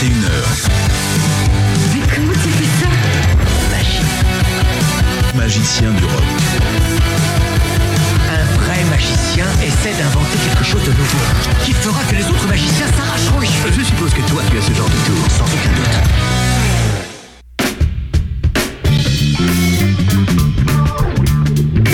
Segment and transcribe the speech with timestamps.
[0.00, 0.70] 21h.
[1.94, 2.88] Mais comment tu fais ça
[5.36, 6.24] Magicien du rock.
[8.30, 11.18] Un vrai magicien essaie d'inventer quelque chose de nouveau
[11.64, 13.72] qui fera que les autres magiciens s'arracheront les cheveux.
[13.78, 15.30] Je suppose que toi, tu as ce genre de tour.
[15.38, 17.04] Sans aucun doute.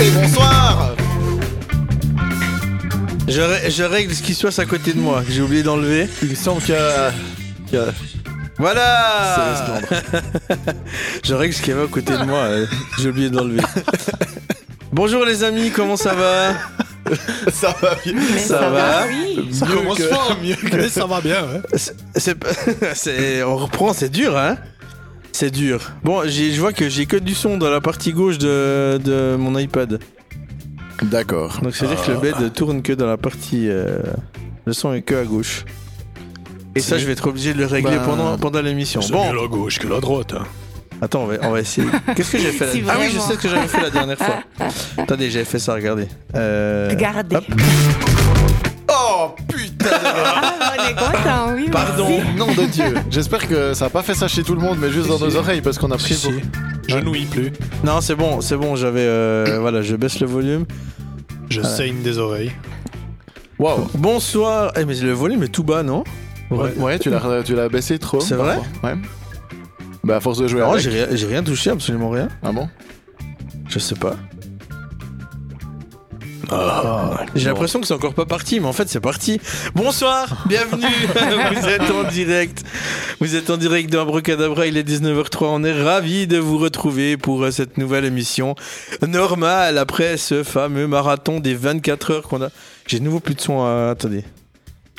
[0.01, 0.95] Et bonsoir
[3.27, 5.63] Je, rè- je règle ce qui se passe à côté de moi, que j'ai oublié
[5.63, 6.07] d'enlever.
[6.23, 6.75] Il me semble qu'il
[8.57, 9.79] Voilà
[11.23, 12.65] Je règle ce qu'il y avait à côté de moi, euh,
[12.99, 13.61] j'ai oublié d'enlever.
[14.91, 16.53] Bonjour les amis, comment ça va?
[17.51, 18.13] Ça va bien.
[18.15, 18.69] Mais Ça ça, va?
[18.69, 19.49] va, oui.
[19.51, 20.37] Ça commence fort.
[20.41, 21.61] mieux que ça va bien, ouais.
[21.73, 22.49] C'est- c'est pas-
[22.93, 24.57] c'est- On reprend, c'est dur hein?
[25.33, 25.91] C'est dur.
[26.03, 29.35] Bon, j'ai- je vois que j'ai que du son dans la partie gauche de, de
[29.37, 29.99] mon iPad.
[31.01, 31.59] D'accord.
[31.63, 33.67] Donc c'est-à-dire que le bed tourne que dans la partie...
[33.67, 33.97] euh,
[34.65, 35.65] Le son est que à gauche.
[36.75, 39.01] Et ça, je vais être obligé de le régler Bah, pendant, pendant l'émission.
[39.01, 40.33] C'est Bon, mieux la gauche que la droite.
[40.37, 40.45] hein.
[41.01, 41.87] Attends, on va, on va essayer.
[42.15, 42.93] Qu'est-ce que j'ai fait la...
[42.93, 44.43] Ah oui, je sais ce que j'avais fait la dernière fois.
[44.97, 46.07] Attendez, j'avais fait ça, regardez.
[46.35, 46.87] Euh...
[46.91, 47.35] Regardez.
[47.37, 47.43] hop.
[48.89, 51.69] Oh putain Ah, on est content, oui.
[51.71, 52.07] Pardon.
[52.09, 52.35] merci.
[52.37, 54.91] Nom de Dieu J'espère que ça a pas fait ça chez tout le monde, mais
[54.91, 56.13] juste dans nos oreilles, parce qu'on a pris...
[56.13, 56.31] Si, si.
[56.87, 57.51] Je n'ouïs plus.
[57.83, 58.99] Non, c'est bon, c'est bon, j'avais...
[59.01, 60.65] euh, Voilà, je baisse le volume.
[61.49, 62.51] Je saigne des oreilles.
[63.59, 64.71] Waouh Bonsoir.
[64.77, 66.03] Eh, mais le volume est tout bas, non?
[66.51, 68.19] Ouais, ouais, tu l'as tu l'as baissé trop.
[68.19, 68.59] C'est vrai.
[68.83, 68.95] Ouais.
[70.03, 70.81] Bah à force de jouer Non, avec.
[70.83, 72.27] j'ai rien, j'ai rien touché, absolument rien.
[72.43, 72.67] Ah bon?
[73.69, 74.15] Je sais pas.
[76.53, 79.39] Ah, J'ai l'impression que c'est encore pas parti, mais en fait c'est parti.
[79.73, 80.83] Bonsoir, bienvenue.
[81.61, 82.63] vous êtes en direct.
[83.21, 84.67] Vous êtes en direct dans Abracadabra.
[84.67, 85.45] Il est 19h03.
[85.45, 88.55] On est ravis de vous retrouver pour euh, cette nouvelle émission
[89.07, 92.49] normale après ce fameux marathon des 24 heures qu'on a.
[92.85, 93.61] J'ai de nouveau plus de son.
[93.63, 93.91] À...
[93.91, 94.25] Attendez.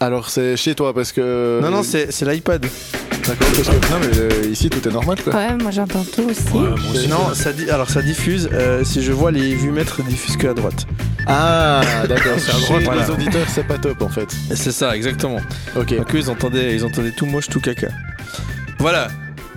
[0.02, 1.60] Alors c'est chez toi, parce que...
[1.62, 2.66] Non, non, c'est c'est l'iPad.
[3.26, 3.92] D'accord, parce que...
[3.92, 5.32] Non mais euh, ici tout est normal quoi.
[5.32, 6.42] Ouais, moi j'entends tout aussi.
[6.52, 7.06] ouais, moi aussi.
[7.08, 7.70] Non, ça dit.
[7.70, 8.48] Alors ça diffuse.
[8.52, 10.86] euh, si je vois les vues mètres, diffuse que à droite.
[11.28, 13.02] Ah d'accord, c'est à droite, voilà.
[13.02, 14.28] les auditeurs c'est pas top en fait.
[14.56, 15.38] C'est ça, exactement.
[15.76, 15.94] Ok.
[15.96, 17.88] Donc eux, ils entendaient, ils entendaient tout moche, tout caca.
[18.80, 19.06] Voilà.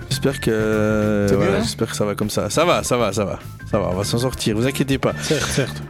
[0.08, 2.48] J'espère que, C'est voilà, mieux, hein j'espère que ça va comme ça.
[2.50, 3.90] Ça va, ça va, ça va, ça va.
[3.92, 4.56] On va s'en sortir.
[4.56, 5.12] Vous inquiétez pas.
[5.20, 5.82] Certes, certes.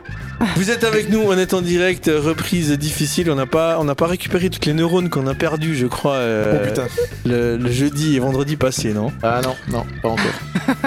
[0.57, 1.21] Vous êtes avec nous.
[1.21, 2.11] On est en direct.
[2.15, 3.31] Reprise difficile.
[3.31, 6.15] On n'a pas, on n'a pas récupéré toutes les neurones qu'on a perdues, je crois.
[6.15, 6.87] euh, Oh putain.
[7.25, 9.13] Le, le jeudi et vendredi passé, non?
[9.23, 10.25] Ah non, non, pas encore.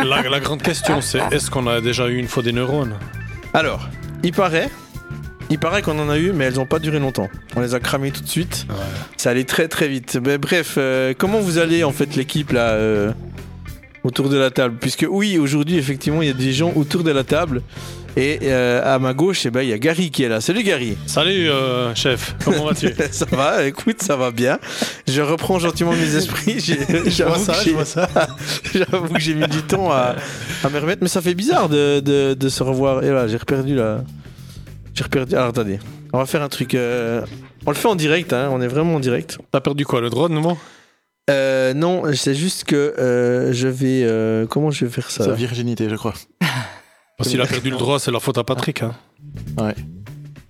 [0.05, 2.93] La, la grande question, c'est est-ce qu'on a déjà eu une fois des neurones?
[3.53, 3.89] Alors,
[4.23, 4.69] il paraît.
[5.51, 7.27] Il paraît qu'on en a eu, mais elles n'ont pas duré longtemps.
[7.55, 8.67] On les a cramées tout de suite.
[9.17, 10.19] Ça allait très très vite.
[10.23, 13.11] Mais bref, euh, comment vous allez en fait l'équipe là euh,
[14.03, 14.75] autour de la table?
[14.79, 17.63] Puisque oui, aujourd'hui effectivement il y a des gens autour de la table.
[18.21, 20.41] Et euh, à ma gauche, eh ben, il y a Gary qui est là.
[20.41, 22.35] Salut Gary Salut, euh, chef.
[22.43, 24.59] Comment vas-tu Ça va, écoute, ça va bien.
[25.07, 26.59] Je reprends gentiment mes esprits.
[27.07, 27.75] J'avoue que j'ai-
[28.91, 30.15] j'avoue que j'ai mis du temps à,
[30.65, 31.01] à me remettre.
[31.01, 33.05] Mais ça fait bizarre de, de, de se revoir.
[33.05, 34.01] Et là, j'ai reperdu la...
[34.93, 35.35] J'ai reperdu...
[35.35, 35.79] Alors attendez,
[36.11, 36.75] on va faire un truc...
[36.75, 37.21] euh,
[37.65, 38.49] On le fait en direct, hein.
[38.51, 39.37] on est vraiment en direct.
[39.53, 40.57] T'as perdu quoi, le de nouveau
[41.29, 44.01] Euh, non, c'est juste que euh, je vais...
[44.03, 45.23] euh, Comment je vais faire ça?
[45.23, 46.15] Sa virginité je crois.
[47.21, 48.83] S'il a perdu le droit, c'est la faute à Patrick.
[48.83, 48.95] Hein.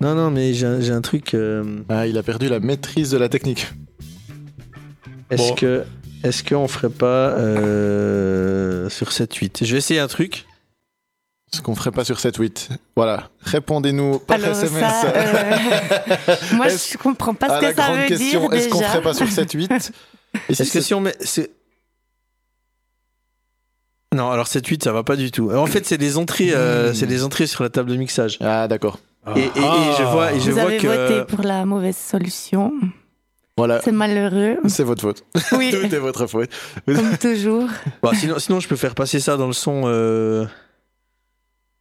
[0.00, 1.34] Non, non, mais j'ai un- truc...
[1.34, 3.66] euh, Ah il a perdu la maîtrise de la technique.
[5.30, 5.54] Est-ce Bon.
[5.54, 5.84] que...
[6.22, 10.44] Est-ce qu'on ferait pas euh, sur 7-8 Je vais essayer un truc.
[11.52, 12.68] Ce qu'on ferait pas sur 7-8.
[12.94, 13.30] Voilà.
[13.40, 14.80] Répondez-nous par Alors SMS.
[14.80, 15.56] ça, euh,
[16.54, 19.02] moi je comprends pas ce la que ça grande veut question, dire est-ce qu'on ferait
[19.02, 19.72] pas sur 7-8
[20.48, 21.14] Et si Est-ce que c'est- si on met.
[24.14, 25.52] Non, alors 7-8, ça va pas du tout.
[25.52, 26.94] En fait, c'est des entrées, euh, Hmm.
[26.94, 28.38] c'est des entrées sur la table de mixage.
[28.40, 28.98] Ah d'accord.
[29.36, 29.50] Et, et- et
[29.98, 30.86] je vois, et je Vous vois avez que.
[30.88, 32.72] voté pour la mauvaise solution.
[33.56, 33.80] Voilà.
[33.82, 34.56] C'est malheureux.
[34.66, 35.24] C'est votre faute.
[35.52, 36.48] Oui, Tout est votre faute.
[36.86, 37.68] comme toujours.
[38.02, 40.44] Bon, sinon, sinon, je peux faire passer ça dans le son, euh,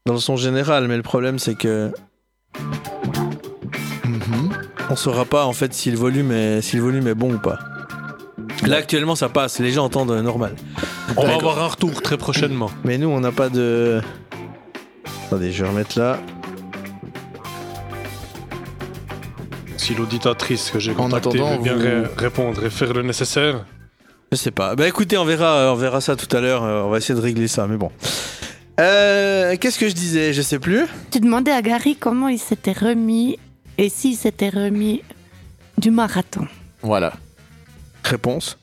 [0.06, 1.92] dans le son général, mais le problème, c'est que
[4.06, 4.50] Mhm.
[4.92, 7.40] on saura pas en fait si le volume est, si le volume est bon ou
[7.40, 7.58] pas.
[8.68, 9.60] Là, actuellement, ça passe.
[9.60, 10.56] Les gens entendent euh, normal.
[11.18, 12.70] On va avoir un retour très prochainement.
[12.84, 14.02] Mais nous, on n'a pas de.
[15.28, 16.20] Attendez, je vais remettre là.
[19.78, 23.02] Si l'auditatrice que j'ai En contactée attendant, veut bien vous- ré- répondre et faire le
[23.04, 23.66] nécessaire,
[24.32, 24.76] Je sais pas.
[24.76, 26.64] Bah écoutez, on verra, on verra ça tout à l'heure.
[26.64, 27.92] euh, On va essayer de régler ça, mais bon.
[28.80, 30.34] Euh, Qu'est-ce que je disais?
[30.34, 30.86] Je sais plus.
[31.10, 33.40] Tu demandais à Gary comment il s'était remis
[33.80, 35.02] et s'il s'était remis
[35.80, 36.48] du marathon.
[36.84, 37.14] Voilà.
[38.04, 38.58] Réponse.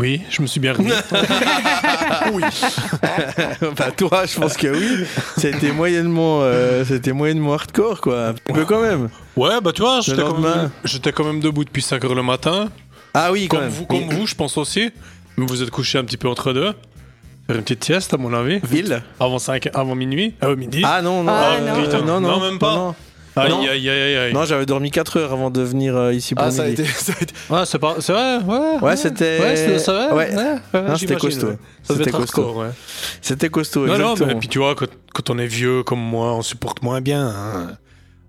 [0.00, 0.90] Oui, je me suis bien remis.
[2.32, 2.42] oui.
[3.76, 5.06] bah toi, je pense que oui.
[5.36, 8.28] C'était moyennement, euh, c'était moyennement hardcore, quoi.
[8.28, 9.10] Un petit peu quand même.
[9.36, 12.22] Ouais, bah tu vois, j'étais quand, même, j'étais quand même debout depuis 5 heures le
[12.22, 12.68] matin.
[13.12, 13.74] Ah oui, quand Comme même.
[13.74, 14.90] vous, comme vous, je pense aussi.
[15.36, 16.72] Vous vous êtes couché un petit peu entre deux.
[17.46, 18.60] Faire une petite sieste, à mon avis.
[18.62, 20.34] Ville Avant, 5, avant minuit.
[20.42, 20.82] Euh, midi.
[20.84, 21.82] Ah non, non, Ah, euh, non.
[21.82, 22.94] Putain, non, non, non, même pas.
[23.36, 23.60] Non, aïe, non.
[23.60, 24.32] aïe, aïe, aïe, aïe.
[24.32, 26.84] non, j'avais dormi 4 heures avant de venir euh, ici pour Ah, ça a, été,
[26.86, 27.96] ça a été- Ouais, c'est pas.
[28.00, 28.78] C'est vrai, ouais.
[28.82, 30.14] Ouais, c'était- Ouais, c'était ça, va.
[30.14, 30.30] Ouais.
[30.34, 31.46] ouais, c'était costaud.
[31.48, 31.56] ouais.
[31.84, 32.40] C'était costaud.
[32.42, 32.70] hardcore, ouais.
[33.22, 36.42] C'était costaud, Non, mais puis tu vois, quand, quand on est vieux comme moi, on
[36.42, 37.26] supporte moins bien.
[37.28, 37.76] hein.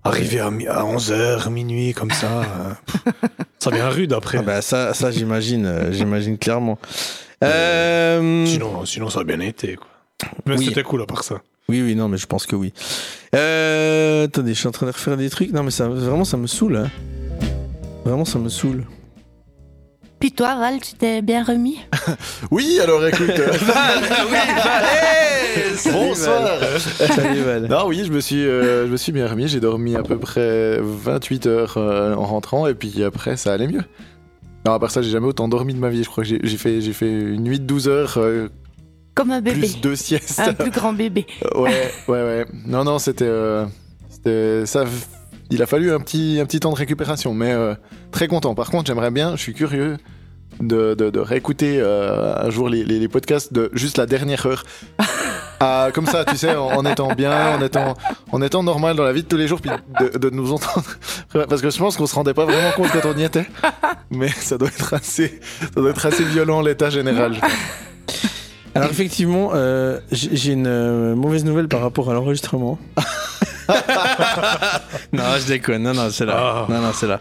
[0.04, 2.42] Arriver à, à 11h, minuit, comme ça, euh,
[2.86, 3.02] pff,
[3.60, 4.38] ça devient rude après.
[4.38, 6.76] Ah bah ça, ça j'imagine, euh, j'imagine clairement.
[7.44, 9.86] Euh, Sinon, sinon, ça a bien été, quoi.
[10.46, 10.64] Mais Oui.
[10.66, 11.36] c'était cool à part ça.
[11.72, 12.74] Oui, oui, non, mais je pense que oui.
[13.34, 15.52] Euh, attendez, je suis en train de refaire des trucs.
[15.54, 16.76] Non, mais ça, vraiment, ça me saoule.
[16.76, 16.90] hein.
[18.04, 18.84] Vraiment, ça me saoule.
[20.20, 21.78] Puis toi, Val, tu t'es bien remis?
[22.50, 23.30] Oui, alors écoute.
[23.30, 23.52] euh,
[25.92, 26.58] Bonsoir.
[26.78, 27.66] Salut Val.
[27.70, 29.48] Non, oui, je me suis, euh, je me suis bien remis.
[29.48, 33.66] J'ai dormi à peu près 28 heures euh, en rentrant, et puis après, ça allait
[33.66, 33.82] mieux.
[34.66, 36.04] Non, à part ça, j'ai jamais autant dormi de ma vie.
[36.04, 38.48] Je crois que j'ai fait, j'ai fait une nuit de 12 heures, euh,
[39.14, 39.58] Comme un bébé.
[39.60, 40.40] plus deux siestes.
[40.40, 41.26] Un plus grand bébé.
[41.54, 42.46] ouais, ouais, ouais.
[42.66, 43.24] Non, non, c'était.
[43.26, 43.66] euh,
[44.66, 44.84] ça,
[45.50, 47.74] il a fallu un petit, un petit temps de récupération, mais euh,
[48.10, 48.54] très content.
[48.54, 49.98] Par contre, j'aimerais bien, je suis curieux
[50.60, 54.46] de, de, de réécouter euh, un jour les, les, les podcasts de juste la dernière
[54.46, 54.64] heure.
[55.64, 57.94] Ah, comme ça, tu sais, en, en étant bien, en étant,
[58.32, 59.70] en étant normal dans la vie de tous les jours, puis
[60.00, 60.84] de, de nous entendre.
[61.48, 63.46] Parce que je pense qu'on se rendait pas vraiment compte quand on y était.
[64.10, 67.34] Mais ça doit être assez, ça doit être assez violent l'état général.
[67.34, 67.50] je pense.
[68.74, 72.78] Alors effectivement, euh, j'ai une euh, mauvaise nouvelle par rapport à l'enregistrement.
[75.12, 75.82] non, je déconne.
[75.82, 76.34] Non, non, c'est là.
[76.36, 76.66] Ah.
[76.70, 77.20] Non, non, c'est là.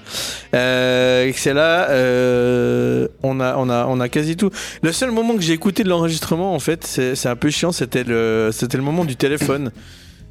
[0.55, 1.89] Euh, c'est là.
[1.89, 4.49] euh, on a, on a, on a quasi tout.
[4.81, 7.71] Le seul moment que j'ai écouté de l'enregistrement, en fait, c'est un peu chiant.
[7.71, 9.71] C'était le, c'était le moment du téléphone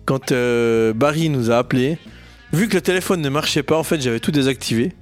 [0.07, 1.99] quand euh, Barry nous a appelé.
[2.53, 4.93] Vu que le téléphone ne marchait pas, en fait, j'avais tout désactivé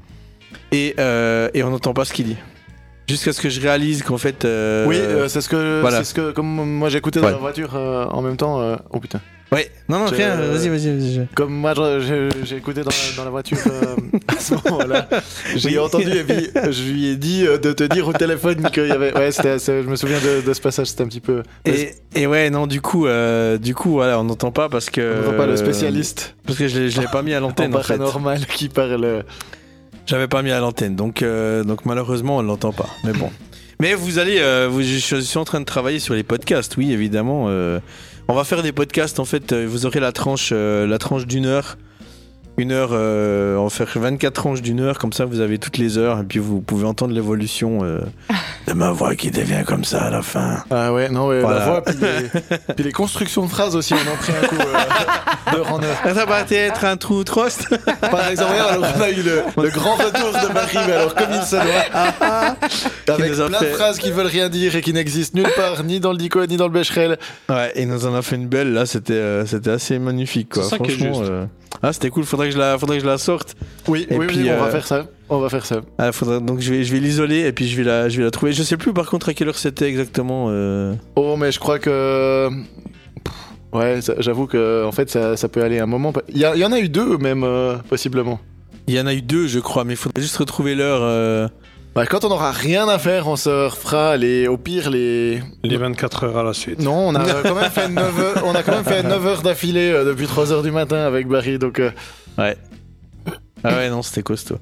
[0.73, 2.37] et, et on n'entend pas ce qu'il dit.
[3.09, 4.45] Jusqu'à ce que je réalise qu'en fait.
[4.45, 5.99] euh, Oui, euh, c'est ce que, voilà.
[5.99, 7.33] c'est ce que, comme moi j'écoutais dans Ouais.
[7.33, 8.61] la voiture euh, en même temps.
[8.61, 9.21] euh, oh putain.
[9.51, 11.27] Ouais, non, non, rien, vas-y, vas-y, vas-y.
[11.35, 11.73] Comme moi
[12.05, 13.97] j'ai écouté dans la, dans la voiture euh,
[14.29, 15.09] à ce moment-là,
[15.57, 15.79] j'ai Oui.
[15.79, 18.91] entendu et puis je lui ai dit euh, de te dire au téléphone qu'il y
[18.93, 19.17] avait.
[19.17, 21.43] Ouais, c'était, je me souviens de, de ce passage, c'était un petit peu.
[21.65, 25.21] Et, et ouais, non, du coup, euh, du coup, voilà, on n'entend pas parce que.
[25.21, 27.81] On voit pas le spécialiste Parce que je l'ai, pas mis à en l'antenne en
[27.81, 27.97] fait.
[27.97, 29.25] paranormal qui parle.
[30.09, 32.89] J'avais pas mis à l'antenne, donc, euh, donc malheureusement, on l'entend pas.
[33.05, 33.31] Mais bon.
[33.81, 36.93] Mais vous allez, euh, vous, je suis en train de travailler sur les podcasts, oui,
[36.93, 37.45] évidemment.
[37.49, 37.79] euh,
[38.27, 41.45] on va faire des podcasts, en fait, euh, vous aurez la tranche, la tranche d'une
[41.45, 41.77] heure.
[42.59, 45.79] Une heure, euh, on va faire 24 tranches d'une heure, comme ça vous avez toutes
[45.79, 48.01] les heures, et puis vous pouvez entendre l'évolution euh,
[48.67, 50.65] de ma voix qui devient comme ça à la fin.
[50.71, 51.59] Ah ouais, non, ouais, Voilà.
[51.61, 54.57] la voix, puis les, puis les constructions de phrases aussi, on en pris un coup
[54.57, 55.97] euh, d'heure en heure.
[56.15, 57.69] Ça va être un trou trost
[58.11, 61.29] Par exemple, alors on a eu le, le grand retour de Barry, mais alors comme
[61.33, 61.65] il se doit,
[63.15, 66.01] avec plein fait- de phrases qui veulent rien dire et qui n'existent nulle part, ni
[66.01, 67.19] dans le dico, ni dans le Becherel.
[67.49, 70.65] Ouais, et nous en a fait une belle là, c'était euh, c'était assez magnifique quoi.
[70.65, 71.21] Franchement, juste.
[71.31, 71.45] euh,
[71.83, 73.55] ah c'était cool, faudrait que je la faudrait que je la sorte.
[73.87, 75.07] Oui, Et oui, puis, oui, on euh, va faire ça.
[75.29, 75.81] On va faire ça.
[75.99, 78.25] Ah, faudrait- donc je vais je vais l'isoler et puis je vais la je vais
[78.25, 78.53] la trouver.
[78.53, 80.47] Je sais plus par contre à quelle heure c'était exactement.
[80.51, 80.95] euh.
[81.17, 82.49] Oh, mais je crois que.
[83.73, 86.13] Ouais, j'avoue que en fait ça, ça peut aller un moment.
[86.31, 88.41] Il y, a- il y en a eu deux même, euh, possiblement.
[88.87, 91.51] Il y en a eu deux je crois, mais il faudrait juste retrouver l'heure.
[91.99, 95.43] Bah, quand on aura rien à faire, on se refera les, au pire les.
[95.65, 96.79] Les 24 heures à la suite.
[96.81, 99.27] Non, on a euh, quand même fait 9 heures, on a quand même fait 9
[99.27, 101.81] heures d'affilée euh, depuis 3 heures du matin avec Barry, donc.
[101.81, 101.91] euh,
[102.39, 102.57] Ouais.
[103.65, 104.59] Ah ouais non c'était costaud.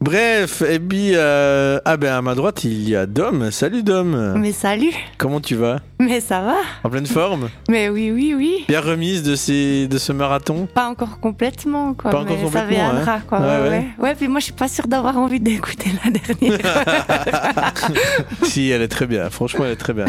[0.00, 3.50] Bref et puis euh, ah ben à ma droite il y a Dom.
[3.50, 4.34] Salut Dom.
[4.38, 5.80] Mais salut Comment tu vas?
[6.00, 6.54] Mais ça va
[6.84, 7.48] En pleine forme?
[7.68, 8.64] Mais oui, oui, oui.
[8.68, 10.66] Bien remise de ces de ce marathon?
[10.72, 12.10] Pas encore complètement, quoi.
[12.12, 13.40] Pas encore mais ça complètement, viendra, quoi.
[13.40, 14.14] Ouais, Ouais, ouais.
[14.14, 16.84] puis moi, je suis pas sûre d'avoir envie d'écouter la dernière.
[18.44, 19.28] si, elle est très bien.
[19.30, 20.06] Franchement, elle est très bien.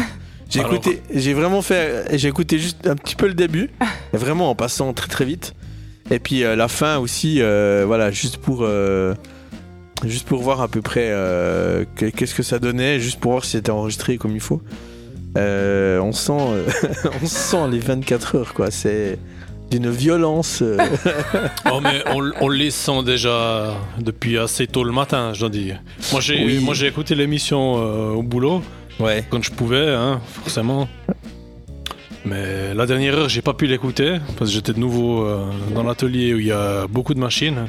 [0.48, 3.70] J'ai écouté, j'ai vraiment fait, j'ai écouté juste un petit peu le début,
[4.12, 5.54] et vraiment en passant très très vite.
[6.10, 9.14] Et puis euh, la fin aussi, euh, voilà, juste pour, euh,
[10.04, 13.44] juste pour voir à peu près euh, que- qu'est-ce que ça donnait, juste pour voir
[13.44, 14.60] si c'était enregistré comme il faut.
[15.38, 16.64] Euh, on sent, euh,
[17.22, 18.70] on sent les 24 heures quoi.
[18.70, 19.18] C'est
[19.70, 20.62] d'une violence.
[21.72, 25.80] Oh, mais on, on les sent déjà depuis assez tôt le matin, je dois dire.
[26.10, 26.58] Moi, j'ai Oui.
[26.58, 27.74] moi, j'ai écouté l'émission
[28.16, 28.62] au boulot
[28.98, 29.24] ouais.
[29.30, 30.88] quand je pouvais, hein, forcément.
[32.24, 35.82] Mais la dernière heure, j'ai pas pu l'écouter parce que j'étais de nouveau euh, dans
[35.82, 37.66] l'atelier où il y a beaucoup de machines.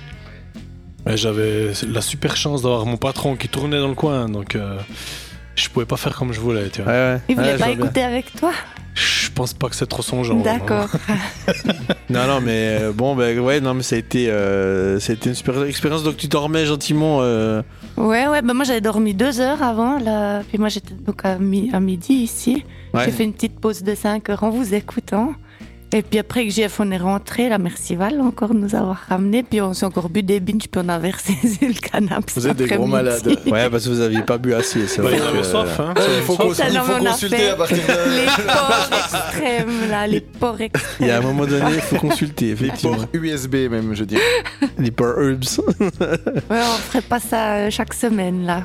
[1.09, 4.77] Et j'avais la super chance d'avoir mon patron qui tournait dans le coin, donc euh,
[5.55, 6.69] je pouvais pas faire comme je voulais.
[6.69, 6.91] Tu vois.
[6.91, 7.21] Ouais, ouais.
[7.29, 8.51] Il voulait Ouais, pas écouter avec toi
[8.93, 10.43] Je pense pas que c'est trop son genre.
[10.43, 10.89] D'accord.
[12.09, 15.15] Non, non, mais euh, bon, ben ouais, non, mais ça a été, euh, ça a
[15.15, 16.03] été une super expérience.
[16.03, 17.61] Donc tu remets gentiment euh,
[17.95, 20.41] Ouais, ouais, bah moi j'avais dormi deux heures avant, là.
[20.49, 22.65] puis moi j'étais donc à, mi- à midi ici.
[22.93, 23.05] Ouais.
[23.05, 25.33] J'ai fait une petite pause de 5 heures en vous écoutant.
[25.93, 28.95] Et puis après que JF, on est rentré, là, merci Val encore de nous avoir
[29.09, 29.43] ramenés.
[29.43, 32.31] Puis on s'est encore bu des binges, puis on a versé sur le canapé.
[32.33, 33.27] Vous êtes des gros malades.
[33.45, 34.87] Ouais, parce que vous aviez pas bu assez.
[34.87, 35.93] C'est Bah, vrai il avait que, soif, hein.
[35.97, 38.15] Ouais, il faut, cons- consulter à partir de.
[38.15, 40.95] Les porcs extrêmes, là, les porcs extrêmes.
[41.01, 42.95] Il y a un moment donné, il faut consulter, Les effectivement.
[42.95, 44.21] ports USB même, je dirais.
[44.77, 45.43] Les power herbs.
[45.79, 45.87] Ouais,
[46.49, 48.63] on ferait pas ça euh, chaque semaine, là.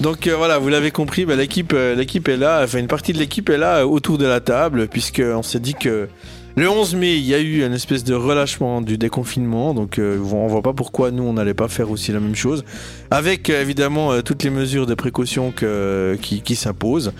[0.00, 3.12] Donc euh, voilà, vous l'avez compris, bah, l'équipe, euh, l'équipe est là, enfin une partie
[3.12, 6.08] de l'équipe est là euh, autour de la table, puisque on s'est dit que
[6.56, 10.18] le 11 mai, il y a eu une espèce de relâchement du déconfinement, donc euh,
[10.18, 12.64] on voit pas pourquoi nous on n'allait pas faire aussi la même chose,
[13.10, 17.12] avec évidemment toutes les mesures de précaution qui, s'imposent.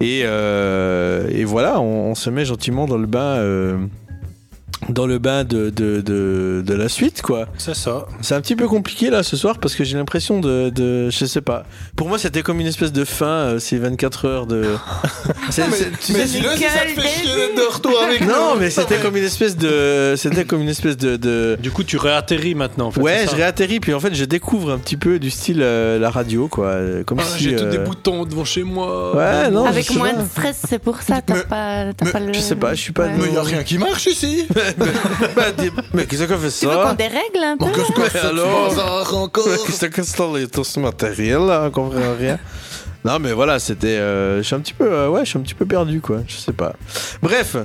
[0.00, 3.42] Et, euh, et voilà, on, se met gentiment dans le bain,
[4.88, 7.46] dans le bain de, de, de, de la suite, quoi.
[7.58, 8.06] C'est ça.
[8.22, 11.10] C'est un petit peu compliqué là ce soir parce que j'ai l'impression de, de.
[11.10, 11.64] Je sais pas.
[11.96, 14.62] Pour moi, c'était comme une espèce de fin, euh, ces 24 heures de.
[15.50, 15.64] C'est-
[16.00, 18.28] tu sais, dis-le si ça te fait chier d'être de retour avec nous.
[18.28, 20.14] Non, mais c'était comme une espèce de.
[20.16, 21.16] C'était comme une espèce de.
[21.16, 22.86] de- Du coup, tu réatterris maintenant.
[22.86, 25.58] En fait, Ouais, je réatterris, puis en fait, je découvre un petit peu du style
[25.60, 26.66] euh, la radio, quoi.
[26.68, 27.42] euh, Comme Ah, si.
[27.44, 29.14] J'ai tous euh, des boutons devant chez moi.
[29.16, 30.22] Ouais, non, Avec moins pas.
[30.22, 32.32] de stress, c'est pour ça, t'as Mais- pas, t'as mais pas le.
[32.32, 34.46] je sais pas, je suis pas Mais y a rien qui marche ici.
[35.56, 37.66] Des- Mais qu'est-ce qu'on fait Tu veux qu'on ça dérègle un peu?
[37.66, 39.14] Qu'est-ce que ce alors?
[39.14, 39.44] encore?
[39.44, 39.90] Qu'est-ce que c'est
[40.48, 41.64] tout ce matériel là?
[41.66, 42.38] On comprend rien.
[43.04, 43.86] Non mais voilà, c'était.
[43.98, 44.90] euh, je suis un petit peu.
[44.90, 46.18] euh, ouais, je suis un petit peu perdu quoi.
[46.26, 46.74] Je sais pas.
[47.22, 47.56] Bref.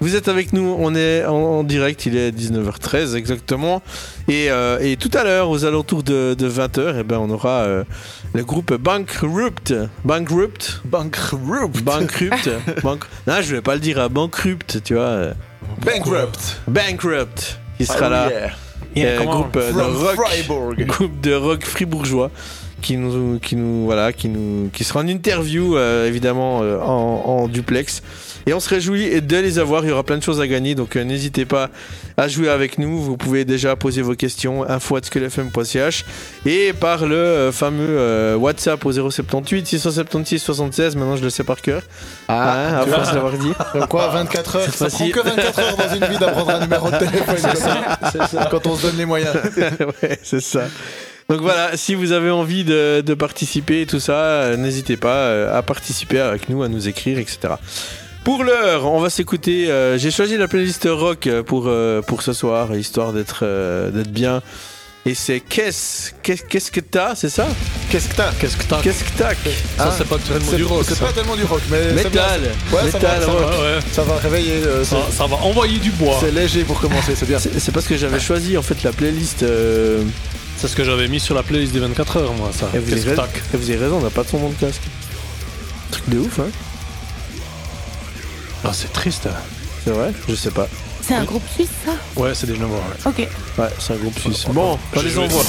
[0.00, 3.82] Vous êtes avec nous, on est en, direct, il est 19h13 exactement.
[4.28, 7.84] Et, euh, et tout à l'heure, aux alentours de, 20h, eh ben, on aura euh,
[8.32, 9.74] le groupe Bankrupt.
[10.04, 10.80] Bankrupt?
[10.84, 11.82] Bankrupt.
[11.82, 12.48] Bankrupt.
[12.82, 13.04] Bank...
[13.26, 15.02] Non, je vais pas le dire à Bankrupt, tu vois.
[15.02, 15.32] euh,
[15.84, 16.60] Bankrupt.
[16.68, 17.58] Bankrupt.
[17.76, 18.30] Qui sera Ah, là.
[18.30, 18.50] yeah.
[18.96, 20.86] Euh, comment groupe euh, de rock Freiburg.
[20.86, 22.30] groupe de rock fribourgeois
[22.80, 27.22] qui nous qui nous voilà qui nous qui sera en interview euh, évidemment euh, en,
[27.26, 28.02] en duplex
[28.48, 30.74] et on se réjouit de les avoir il y aura plein de choses à gagner
[30.74, 31.68] donc euh, n'hésitez pas
[32.16, 36.04] à jouer avec nous vous pouvez déjà poser vos questions info@skulfm.ch
[36.46, 41.44] et par le euh, fameux euh, WhatsApp au 078 676 76 maintenant je le sais
[41.44, 41.82] par cœur
[42.28, 43.52] Ah, Hein, à force d'avoir dit
[43.88, 46.90] quoi, 24 heures, ça fois-ci- prend que 24 heures dans une vie d'apprendre un numéro
[46.90, 47.36] de téléphone.
[48.12, 48.48] C'est ça.
[48.50, 49.34] Quand on se donne les moyens.
[50.02, 50.62] ouais, c'est ça.
[51.28, 55.62] Donc voilà, si vous avez envie de, de participer et tout ça, n'hésitez pas à
[55.62, 57.54] participer avec nous, à nous écrire, etc.
[58.24, 59.70] Pour l'heure, on va s'écouter.
[59.70, 64.12] euh, J'ai choisi la playlist rock pour, euh, pour ce soir, histoire d'être euh, d'être
[64.12, 64.42] bien.
[65.06, 67.46] Et c'est Qu'est-ce qu'est- qu'est-ce que t'as, c'est ça
[67.88, 69.30] Qu'est-ce que t'as Qu'est-ce que t'as Qu'est-ce que t'as
[69.78, 70.84] Ça, c'est pas tellement C'est du rock.
[70.86, 71.06] c'est ça.
[71.06, 71.92] pas tellement du rock, mais.
[71.94, 73.32] Métal Ouais, ça va, Métal ça va.
[73.46, 73.82] rock.
[73.92, 74.62] Ça va réveiller.
[74.66, 76.18] euh, Ça, va envoyer du bois.
[76.20, 77.38] C'est léger pour commencer, c'est bien.
[77.38, 79.42] C'est parce que j'avais choisi en fait la playlist.
[79.44, 80.02] euh,
[80.58, 82.68] C'est ce que j'avais mis sur la playlist des 24 heures, moi, ça.
[82.74, 84.38] et, vous avez, que raison- tac et vous avez raison, on n'a pas de son
[84.40, 84.82] dans le casque.
[85.92, 86.48] Truc de ouf, hein
[88.64, 89.28] Ah, c'est triste.
[89.84, 90.12] C'est vrai?
[90.28, 90.66] Je sais pas.
[91.00, 91.92] C'est un groupe suisse, ça?
[92.20, 92.76] Ouais, c'est des Genevois.
[92.78, 93.06] ouais.
[93.06, 93.28] Ok.
[93.58, 94.44] Ouais, c'est un groupe suisse.
[94.52, 95.42] Bon, on les envoie.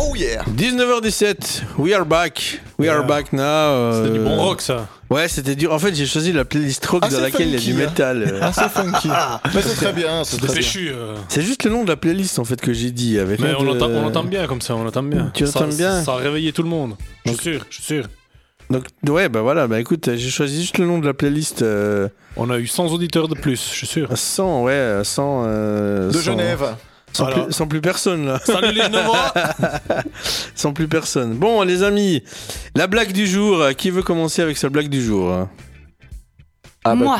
[0.00, 2.60] Oh yeah 19h17, we are back.
[2.78, 3.42] We are back now.
[3.42, 4.88] euh, C'est du bon rock, ça.
[5.10, 5.72] Ouais, c'était dur.
[5.72, 7.86] En fait, j'ai choisi la playlist rock Ah, dans laquelle il y a du hein.
[7.86, 8.22] métal.
[8.26, 8.38] euh.
[8.42, 9.08] Ah, c'est funky.
[9.54, 10.58] Mais c'est très bien, c'est très
[10.88, 11.14] euh.
[11.28, 13.18] C'est juste le nom de la playlist en fait que j'ai dit.
[13.18, 15.30] Avec Mais on de- l'entend on l'entend bien comme ça, on l'entend bien.
[15.34, 16.02] Tu l'entends bien?
[16.02, 16.94] Ça a réveillé tout le monde.
[17.26, 18.04] Je suis sûr, je suis sûr.
[18.72, 21.62] Donc, ouais, bah voilà, bah écoute, j'ai choisi juste le nom de la playlist.
[21.62, 24.08] Euh, On a eu 100 auditeurs de plus, je suis sûr.
[24.16, 25.42] 100, ouais, 100.
[25.46, 26.64] euh, De 100, Genève.
[27.12, 27.42] Sans, Voilà.
[27.44, 28.40] plus, sans plus personne là.
[28.42, 28.82] Salut les
[30.54, 31.34] sans plus personne.
[31.34, 32.22] Bon, les amis,
[32.74, 33.62] la blague du jour.
[33.76, 35.30] Qui veut commencer avec sa blague du jour?
[36.84, 37.18] Ah bah, Moi,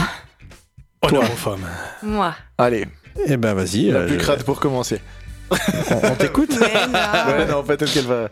[1.02, 1.66] Honneur aux femmes.
[2.02, 2.34] moi.
[2.56, 2.86] allez,
[3.26, 3.90] Eh ben vas-y.
[3.90, 5.00] la euh, plus je- crade pour commencer.
[5.50, 5.56] on
[6.04, 7.32] on t'écoute Mais non.
[7.38, 8.28] Ouais, non, peut-être qu'elle va.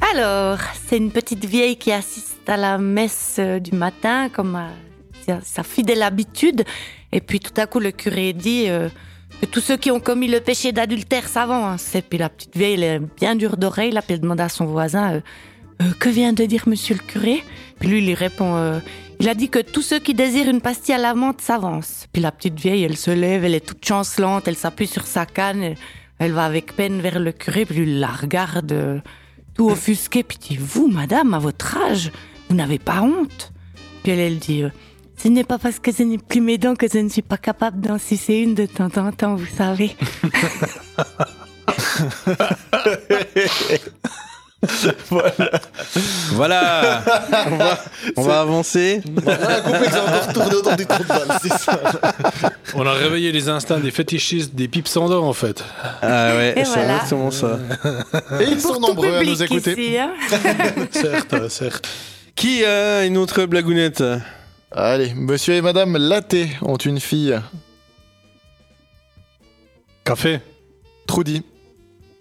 [0.00, 4.68] Alors, c'est une petite vieille qui assiste à la messe euh, du matin, comme à
[5.26, 6.64] sa- sa fidèle habitude.
[7.12, 8.88] Et puis tout à coup, le curé dit euh,
[9.40, 11.94] que tous ceux qui ont commis le péché d'adultère s'avancent.
[11.94, 14.48] Et puis la petite vieille, elle est bien dure d'oreille, là, puis elle demande à
[14.48, 15.20] son voisin euh,
[15.82, 17.42] Euh, Que vient de dire monsieur le curé?
[17.78, 18.80] Puis lui, il répond euh,
[19.20, 22.06] Il a dit que tous ceux qui désirent une pastille à la menthe s'avancent.
[22.12, 25.24] Puis la petite vieille, elle se lève, elle est toute chancelante, elle s'appuie sur sa
[25.26, 25.76] canne, elle,
[26.18, 29.02] elle va avec peine vers le curé, puis lui il la regarde.
[29.58, 32.10] Tout offusqué, puis dit Vous, madame, à votre âge,
[32.48, 33.52] vous n'avez pas honte
[34.02, 34.70] Puis elle, elle dit euh,
[35.16, 37.36] Ce n'est pas parce que je n'ai plus mes dents que je ne suis pas
[37.36, 39.94] capable d'en sucer une de temps en temps, vous savez.
[46.32, 47.02] Voilà.
[47.46, 47.78] on va,
[48.16, 49.00] on va avancer.
[52.74, 52.90] On a.
[52.90, 55.64] On réveillé les instincts des fétichistes des pipes sans dents en fait.
[56.02, 56.94] Ah ouais, Et c'est voilà.
[56.96, 57.58] exactement ça.
[58.40, 59.72] Et ils sont nombreux à nous écouter.
[59.72, 60.12] ici, hein.
[60.90, 61.88] certes, certes.
[62.34, 64.02] Qui a une autre blagounette?
[64.72, 67.38] Allez, monsieur et madame Laté ont une fille.
[70.04, 70.40] Café.
[71.06, 71.42] Trudy.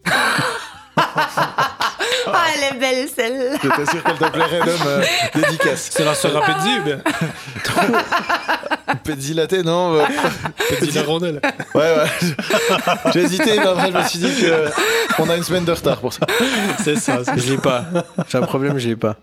[2.38, 3.58] Ah, elle est belle celle-là.
[3.64, 4.80] J'étais sûr qu'elle te plairait, Dom.
[4.88, 5.04] euh,
[5.36, 5.90] dédicace.
[5.92, 7.02] C'est la sœur à Pedzi ou bien
[9.04, 10.04] Pedzi Laté, non euh,
[10.70, 11.42] Pedzi la rondelle.
[11.76, 12.06] Ouais, ouais.
[13.14, 14.46] J'ai hésité, mais après, je me suis dit
[15.16, 16.22] qu'on a une semaine de retard pour ça.
[16.84, 17.24] C'est ça.
[17.24, 17.86] c'est- Je l'ai pas.
[18.30, 19.18] J'ai un problème, je l'ai pas.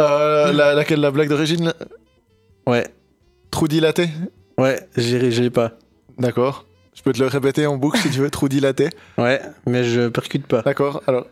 [0.00, 1.72] Euh, la, laquelle, la blague d'origine
[2.66, 2.86] Ouais,
[3.50, 4.08] Trudy Laté
[4.58, 5.72] ouais, j'ai- je l'ai pas.
[6.18, 6.64] D'accord.
[6.94, 8.30] Je peux te le répéter en boucle si tu veux.
[8.30, 8.88] Trudy Laté.
[9.18, 10.62] Ouais, mais je percute pas.
[10.62, 11.26] D'accord, alors.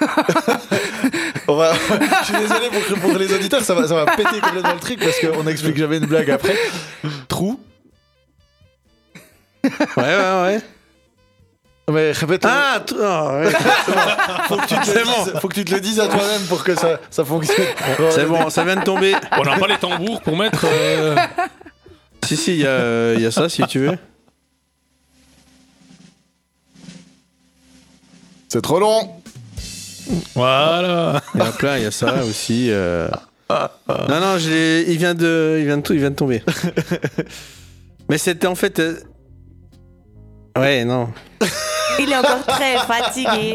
[1.48, 1.72] On va...
[1.74, 5.00] Je suis désolé pour, pour les auditeurs, ça va, ça va péter complètement le truc
[5.00, 6.56] parce qu'on explique jamais une blague après.
[7.28, 7.60] Trou.
[9.64, 10.60] Ouais, ouais, ouais.
[11.90, 12.46] Mais répète.
[12.46, 13.50] Ah, oh, ouais.
[14.48, 16.62] faut, que tu te le dises, faut que tu te le dises à toi-même pour
[16.64, 17.66] que ça, ça fonctionne.
[18.10, 19.14] c'est bon, ça vient de tomber.
[19.36, 20.64] On n'a pas les tambours pour mettre.
[20.64, 21.16] euh,
[22.24, 23.98] Si, si, il y, a, euh, il y a ça si tu veux.
[28.48, 29.21] C'est trop long.
[30.34, 31.20] Voilà.
[31.34, 32.68] Il y en a plein, il y a ça aussi.
[32.70, 33.08] euh.
[33.50, 36.42] Non, non, je il vient de, il vient de, tout- il vient de tomber.
[38.08, 38.78] Mais c'était en fait.
[38.78, 38.94] euh,
[40.56, 41.08] Ouais, non.
[41.98, 43.54] Il est encore très fatigué.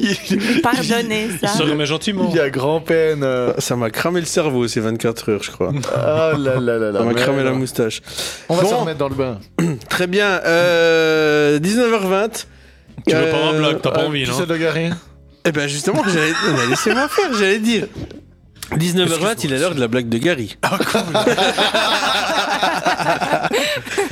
[0.00, 1.54] Il faut lui pardonner Il ça.
[1.54, 2.26] se remet gentiment.
[2.30, 3.22] Il y a grand-peine.
[3.24, 5.72] euh, Ça m'a cramé le cerveau ces 24 heures, je crois.
[5.94, 6.98] Ah là là là là.
[6.98, 8.02] Ça m'a cramé la moustache.
[8.50, 8.68] On va Bon.
[8.68, 9.38] se remettre dans le bain.
[9.88, 10.40] Très bien.
[10.44, 12.44] Euh, 19h20.
[13.06, 14.90] Tu veux pas Euh, blague, t'as pas Ah, envie, tu non sais de Gary
[15.44, 17.86] Eh ben justement, j'allais, mais laissez-moi faire, j'allais dire.
[18.70, 20.56] 19h20, il est l'heure de la blague de Gary.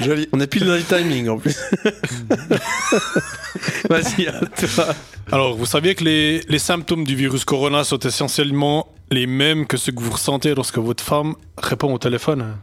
[0.00, 0.28] Joli.
[0.32, 1.56] On est pile dans le timing en plus.
[3.88, 4.94] Vas-y, à toi.
[5.32, 9.76] Alors, vous saviez que les, les symptômes du virus corona sont essentiellement les mêmes que
[9.76, 12.56] ceux que vous ressentez lorsque votre femme répond au téléphone?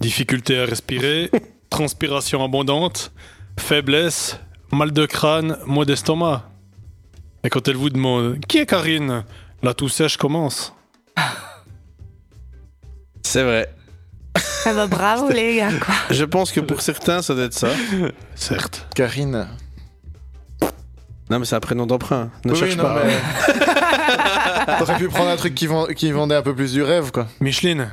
[0.00, 1.30] Difficulté à respirer,
[1.70, 3.12] transpiration abondante,
[3.58, 4.38] faiblesse,
[4.72, 6.48] mal de crâne, maux d'estomac.
[7.46, 9.22] Et quand elle vous demande Qui est Karine?
[9.62, 10.74] La toux sèche commence.
[13.22, 13.72] C'est vrai.
[14.64, 15.70] Ah bah, bravo les gars.
[15.80, 15.94] Quoi.
[16.10, 17.68] Je pense que pour certains, ça doit être ça.
[18.34, 18.86] Certes.
[18.96, 19.46] Karine.
[21.30, 22.30] Non, mais c'est un prénom d'emprunt.
[22.44, 23.02] Ne Oui, cherche non, pas.
[23.04, 27.10] mais- T'aurais pu prendre un truc qui, vend- qui vendait un peu plus du rêve,
[27.12, 27.28] quoi.
[27.40, 27.88] Micheline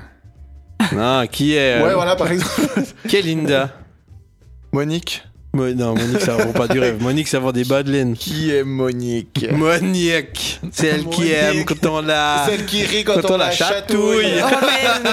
[0.91, 1.79] Non, qui est.
[1.81, 2.61] euh, Ouais, voilà, par exemple.
[3.07, 3.69] Qui est Linda?
[4.71, 5.23] Monique.
[5.53, 6.97] Mo- Non, Monique, ça vend pas du rêve.
[7.01, 8.15] Monique, ça vend des bas de laine.
[8.15, 9.45] Qui est Monique?
[9.51, 11.33] Monique, c'est elle qui Monique.
[11.35, 12.45] aime quand on la.
[12.49, 14.41] Celle qui rit quand, Quand on la chatouille.
[14.43, 15.11] Oh, mais,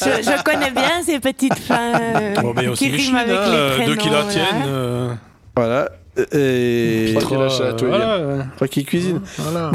[0.00, 3.50] je, je connais bien ces petites fins euh, Bon, mais aussi qui riment avec hein,
[3.50, 3.90] les euh, prénoms.
[3.90, 4.32] deux qui la voilà.
[4.32, 4.64] tiennent.
[4.66, 5.12] euh,
[5.56, 5.88] Voilà.
[6.32, 7.14] Et.
[7.20, 7.88] Trois qui la chatouille.
[7.88, 8.42] voilà, ouais.
[8.56, 9.20] Trois qui cuisine.
[9.36, 9.70] Voilà.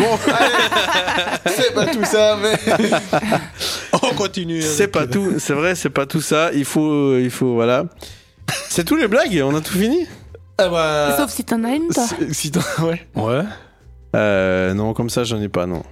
[1.46, 2.58] C'est pas tout ça, mais.
[4.02, 4.62] On continue.
[4.62, 6.50] C'est pas tout, c'est vrai, c'est pas tout ça.
[6.54, 7.84] Il faut, il faut, voilà.
[8.70, 10.06] C'est tous les blagues, on a tout fini
[10.58, 11.16] Ah bah.
[11.18, 12.06] Sauf si t'en as une, toi.
[12.08, 13.06] si- Si t'en- ouais.
[13.16, 13.44] Ouais.
[14.16, 15.84] Euh, non, comme ça, j'en ai pas, non.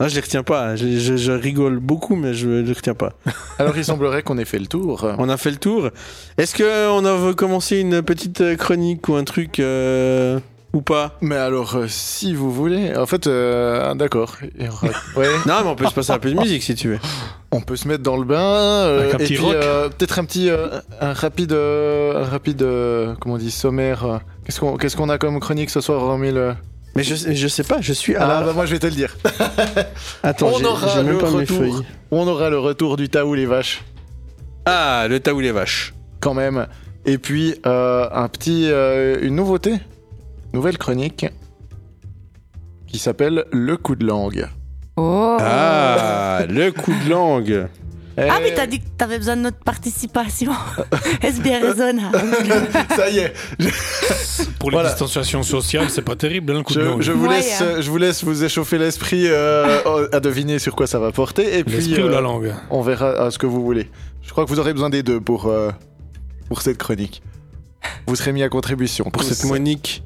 [0.00, 0.76] Non, je les retiens pas.
[0.76, 3.14] Je, je- je rigole beaucoup, mais je les retiens pas.
[3.58, 5.04] Alors, il semblerait qu'on ait fait le tour.
[5.18, 5.90] On a fait le tour.
[6.38, 10.38] Est-ce que on a commencé une petite chronique ou un truc euh,
[10.74, 12.94] ou pas Mais alors, euh, si vous voulez.
[12.96, 14.36] En fait, euh, d'accord.
[14.60, 15.28] Aura- Ouais.
[15.46, 16.98] Non, mais on peut se passer un peu de musique si tu veux.
[17.50, 18.38] On peut se mettre dans le bain.
[18.40, 19.54] euh, Avec un et petit puis, rock.
[19.54, 20.50] euh, peut-être un petit.
[20.50, 20.68] euh,
[21.00, 21.52] un rapide.
[21.52, 22.62] euh, un rapide.
[22.62, 24.20] euh, comment on dit Sommaire.
[24.44, 26.54] Qu'est-ce qu'on qu'est-ce qu'on a comme chronique ce soir, hormis le.
[26.96, 28.86] Mais je, je sais pas, je suis à Ah, la- bah moi, je vais te
[28.86, 29.16] le dire.
[30.22, 31.56] Attends, on j'ai- aura j'ai même le pas mes retour.
[31.58, 31.86] feuilles.
[32.10, 33.82] On aura le retour du Taou les vaches.
[34.66, 35.94] Ah, le tas ou les vaches.
[36.20, 36.66] quand même.
[37.06, 39.74] Et puis euh, un petit, euh, une nouveauté,
[40.52, 41.26] nouvelle chronique
[42.86, 44.48] qui s'appelle le coup de langue.
[44.96, 45.36] Oh.
[45.40, 47.68] Ah, le coup de langue.
[48.20, 50.50] Ah, Eh, mais t'as dit que t'avais besoin de notre participation.
[51.22, 52.18] Est-ce bien raisonnable?
[52.96, 53.32] Ça y est.
[54.58, 54.88] Pour les Voilà.
[54.88, 57.00] distanciations sociales, c'est pas terrible, hein, le coup de Je, langue.
[57.02, 60.88] je vous laisse, euh, je vous laisse vous échauffer l'esprit euh, à deviner sur quoi
[60.88, 61.58] ça va porter.
[61.58, 62.52] Et puis L'esprit ou euh, la langue?
[62.70, 63.88] on verra à ce que vous voulez.
[64.22, 65.70] Je crois que vous aurez besoin des deux pour euh,
[66.48, 67.22] pour cette chronique.
[68.08, 70.02] Vous serez mis à contribution Pour cette Monique.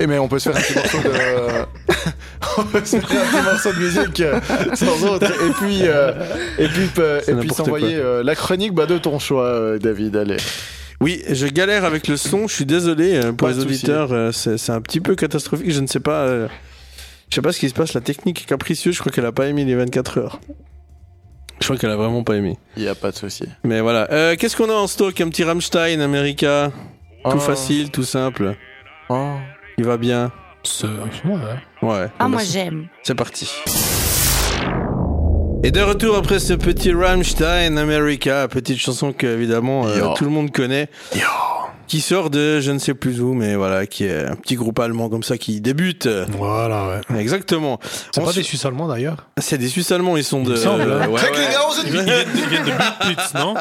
[0.00, 1.10] Et mais on peut se faire un petit morceau de,
[2.58, 4.40] on peut se faire un petit morceau de musique euh,
[4.74, 5.26] sans autre.
[5.26, 6.12] Et puis, euh,
[6.58, 10.16] et puis, euh, et puis s'envoyer euh, la chronique bah, de ton choix, David.
[10.16, 10.38] Allez.
[11.02, 14.80] Oui, je galère avec le son, je suis désolé pour Pas les auditeurs, c'est un
[14.80, 16.26] petit peu catastrophique, je ne sais pas...
[16.28, 19.32] je sais pas ce qui se passe, la technique est capricieuse, je crois qu'elle a
[19.32, 20.40] pas aimé les 24 heures.
[21.58, 22.58] Je crois qu'elle a vraiment pas aimé.
[22.76, 23.44] Il y a pas de souci.
[23.64, 24.36] Mais voilà.
[24.36, 25.18] Qu'est-ce qu'on a en stock?
[25.20, 26.70] Un petit Rammstein, America.
[27.24, 27.38] Tout Oh.
[27.38, 28.54] facile, tout simple.
[29.08, 29.34] Oh.
[29.78, 30.30] Il va bien.
[30.62, 31.30] C'est- ouais.
[31.82, 32.06] Ouais.
[32.18, 32.86] Ah, moi j'aime.
[33.02, 33.50] C'est parti.
[35.62, 40.30] Et de retour après ce petit Rammstein America, petite chanson que évidemment euh, tout le
[40.30, 40.88] monde connaît,
[41.86, 44.78] qui sort de je ne sais plus où, mais voilà, qui est un petit groupe
[44.78, 46.08] allemand comme ça qui débute.
[46.30, 47.20] Voilà, ouais.
[47.20, 47.78] Exactement.
[47.82, 50.46] C'est pas Ensuite- des Suisses allemands d'ailleurs C'est des Suisses allemands, ils sont de.
[50.48, 51.20] Il me semble, ouais, ouais.
[51.84, 53.54] Ils viennent de, ils viennent de Buchblitz, non?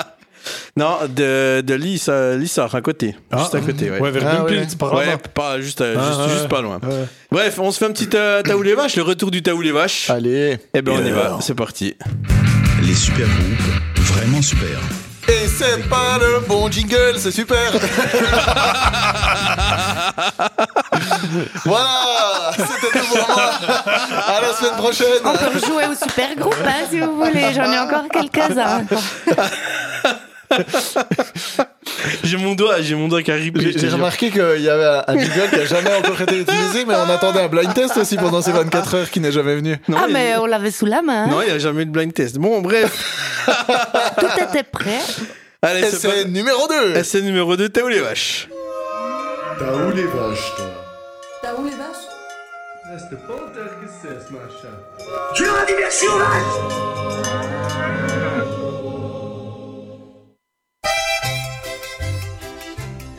[0.77, 3.39] Non, de, de Lissa, Lissar à côté, Ah.
[3.39, 3.89] juste à côté.
[3.91, 3.99] Ouais.
[3.99, 4.45] Ouais, vers Ah,
[4.77, 6.29] par Ouais, pas juste, à- Ah, juste, ouais.
[6.29, 6.79] juste pas loin.
[6.83, 7.05] Ouais.
[7.31, 9.71] Bref, on se fait un petit euh, Taou les vaches, le retour du Taou les
[9.71, 10.09] vaches.
[10.09, 10.57] Allez.
[10.73, 11.95] Eh ben on y va, c'est parti.
[12.83, 14.79] Les super groupes, vraiment super.
[15.27, 17.71] Et c'est pas le bon jingle, c'est super.
[21.65, 23.51] voilà, c'était tout pour moi.
[24.27, 25.07] À la semaine prochaine.
[25.23, 27.53] On peut rejouer au super groupe hein, si vous voulez.
[27.53, 28.85] J'en ai encore quelques-uns.
[32.23, 33.71] J'ai mon doigt, j'ai mon doigt qui a ripé.
[33.75, 37.09] J'ai remarqué qu'il y avait un jingle qui a jamais encore été utilisé, mais on
[37.09, 39.77] attendait un blind test aussi pendant ces 24 heures qui n'est jamais venu.
[39.87, 41.23] Non, ah, il- mais on l'avait sous la main.
[41.25, 41.27] hein.
[41.29, 42.37] Non, il n'y a jamais eu de blind test.
[42.37, 43.45] Bon, bref.
[44.19, 44.99] Tout était prêt.
[45.61, 46.29] Allez, c'est c'est pas...
[46.29, 46.95] numéro 2.
[46.95, 48.47] Essai numéro 2, Taou les vaches?
[49.59, 50.65] T'as où les vaches, toi?
[51.41, 52.05] T'as où les vaches?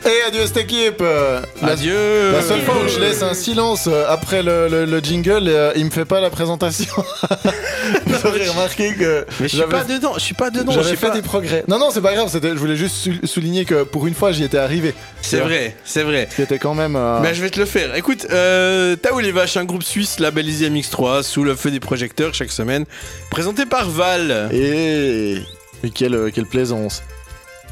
[0.03, 0.99] Et adieu cette équipe.
[1.01, 2.31] Euh, La, Adieu.
[2.31, 5.71] la seule fois où je laisse un silence euh, après le, le- le jingle, euh,
[5.75, 6.91] il me fait pas la présentation.
[8.07, 10.71] Vous aurez remarqué que Mais je suis pas dedans, je suis pas dedans.
[10.71, 11.63] j'avais fait pas- des progrès.
[11.67, 12.29] Non, non, c'est pas grave.
[12.31, 14.95] c'était- Je voulais juste sou- souligner que pour une fois, j'y étais arrivé.
[15.21, 16.27] C'est vrai, c'est vrai.
[16.31, 16.95] Ce qui était quand même.
[16.95, 17.93] euh, Ben, je vais te le faire.
[17.95, 22.33] Écoute, euh, Taou les vaches, un groupe suisse labellisé MX3 sous le feu des projecteurs
[22.33, 22.85] chaque semaine,
[23.29, 24.49] présenté par Val.
[24.51, 25.35] Et,
[25.83, 27.03] et quelle, quelle plaisance.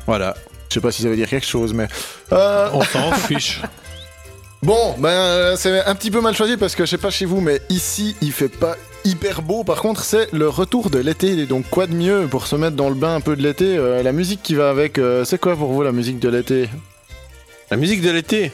[0.05, 0.35] Voilà.
[0.69, 1.87] Je sais pas si ça veut dire quelque chose, mais.
[2.31, 3.61] Euh, On s'en fiche.
[4.61, 7.23] Bon, ben euh, c'est un petit peu mal choisi parce que je sais pas chez
[7.23, 9.63] vous, mais ici il fait pas hyper beau.
[9.63, 11.45] Par contre, c'est le retour de l'été.
[11.45, 14.03] Donc, quoi de mieux pour se mettre dans le bain un peu de l'été euh,
[14.03, 16.69] La musique qui va avec, euh, c'est quoi pour vous la musique de l'été?
[17.71, 18.51] La musique de l'été?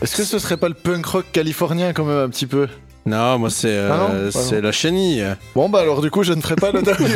[0.00, 2.66] Est-ce que ce serait pas le punk rock californien quand même un petit peu?
[3.04, 5.26] Non, moi c'est euh, Ah c'est la chenille.
[5.54, 7.14] Bon, bah alors du coup, je ne ferai pas le dernier.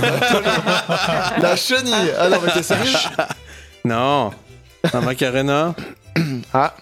[1.40, 2.92] La chenille non, mais t'es sérieux?
[3.86, 4.32] Non.
[4.92, 5.74] La Macarena.
[6.52, 6.74] Ah,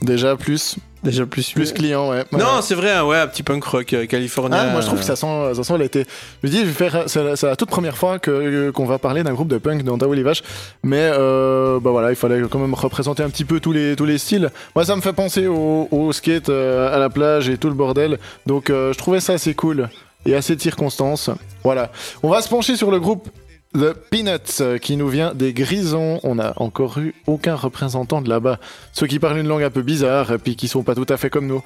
[0.00, 2.24] déjà plus, Déjà plus plus client, ouais.
[2.30, 2.38] Ouais.
[2.38, 4.66] Non, c'est vrai, hein, ouais, un petit punk rock euh, californien.
[4.68, 6.06] Ah, moi je trouve que ça sent, ça sent l'été.
[6.42, 8.84] Je me dis, je vais faire, c'est la, c'est la toute première fois que qu'on
[8.84, 10.42] va parler d'un groupe de punk dans Tao les Vaches,
[10.84, 14.04] mais euh, bah voilà, il fallait quand même représenter un petit peu tous les tous
[14.04, 14.50] les styles.
[14.76, 17.74] Moi, ça me fait penser au, au skate euh, à la plage et tout le
[17.74, 19.88] bordel, donc euh, je trouvais ça assez cool
[20.24, 21.30] et assez de circonstances.
[21.64, 21.90] Voilà,
[22.22, 23.28] on va se pencher sur le groupe.
[23.74, 26.20] The Peanuts, euh, qui nous vient des Grisons.
[26.24, 28.58] On n'a encore eu aucun représentant de là-bas.
[28.92, 31.16] Ceux qui parlent une langue un peu bizarre et puis qui sont pas tout à
[31.16, 31.62] fait comme nous.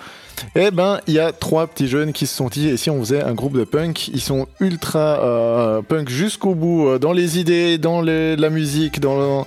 [0.54, 3.00] Eh ben, il y a trois petits jeunes qui se sont dit, et si on
[3.00, 7.40] faisait un groupe de punk Ils sont ultra euh, punk jusqu'au bout, euh, dans les
[7.40, 9.46] idées, dans la musique, dans,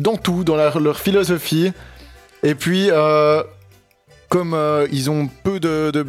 [0.00, 1.72] dans tout, dans leur philosophie.
[2.42, 3.42] Et puis, euh,
[4.28, 4.56] comme
[4.90, 6.04] ils ont peu de,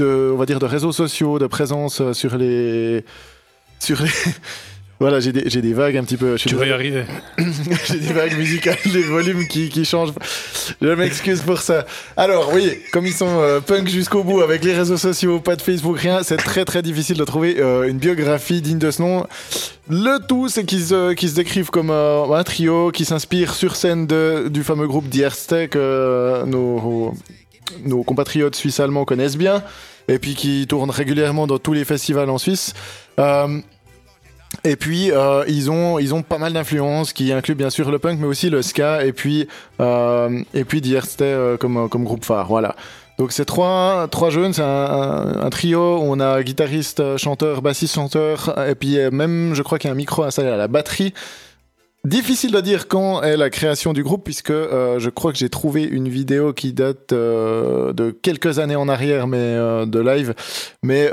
[0.00, 3.04] on va dire, de réseaux sociaux, de présence sur les...
[3.82, 4.08] Sur les...
[5.00, 6.36] Voilà, j'ai des, j'ai des vagues un petit peu.
[6.36, 7.02] je Tu vas y arriver.
[7.86, 10.12] J'ai des vagues musicales, des volumes qui, qui changent.
[10.80, 11.84] Je m'excuse pour ça.
[12.16, 15.62] Alors oui, comme ils sont euh, punk jusqu'au bout avec les réseaux sociaux, pas de
[15.62, 19.26] Facebook, rien, c'est très très difficile de trouver euh, une biographie digne de ce nom.
[19.90, 23.74] Le tout, c'est qu'ils se, qu'ils se décrivent comme euh, un trio qui s'inspire sur
[23.74, 27.12] scène de, du fameux groupe Dierste que euh, nos,
[27.84, 29.64] nos compatriotes suisses-allemands connaissent bien
[30.08, 32.74] et puis qui tournent régulièrement dans tous les festivals en Suisse.
[33.18, 33.60] Euh,
[34.64, 37.98] et puis euh, ils ont ils ont pas mal d'influences qui incluent bien sûr le
[37.98, 39.48] punk mais aussi le ska et puis
[39.80, 40.82] euh, et puis
[41.20, 42.76] euh, comme comme groupe phare voilà.
[43.18, 45.98] Donc c'est trois trois jeunes, c'est un, trio.
[46.00, 49.96] On a guitariste, chanteur, bassiste, chanteur et puis même je crois qu'il y a un
[49.96, 51.12] micro installé à la batterie.
[52.04, 55.48] Difficile de dire quand est la création du groupe puisque euh, je crois que j'ai
[55.48, 60.34] trouvé une vidéo qui date euh, de quelques années en arrière mais euh, de live
[60.82, 61.08] mais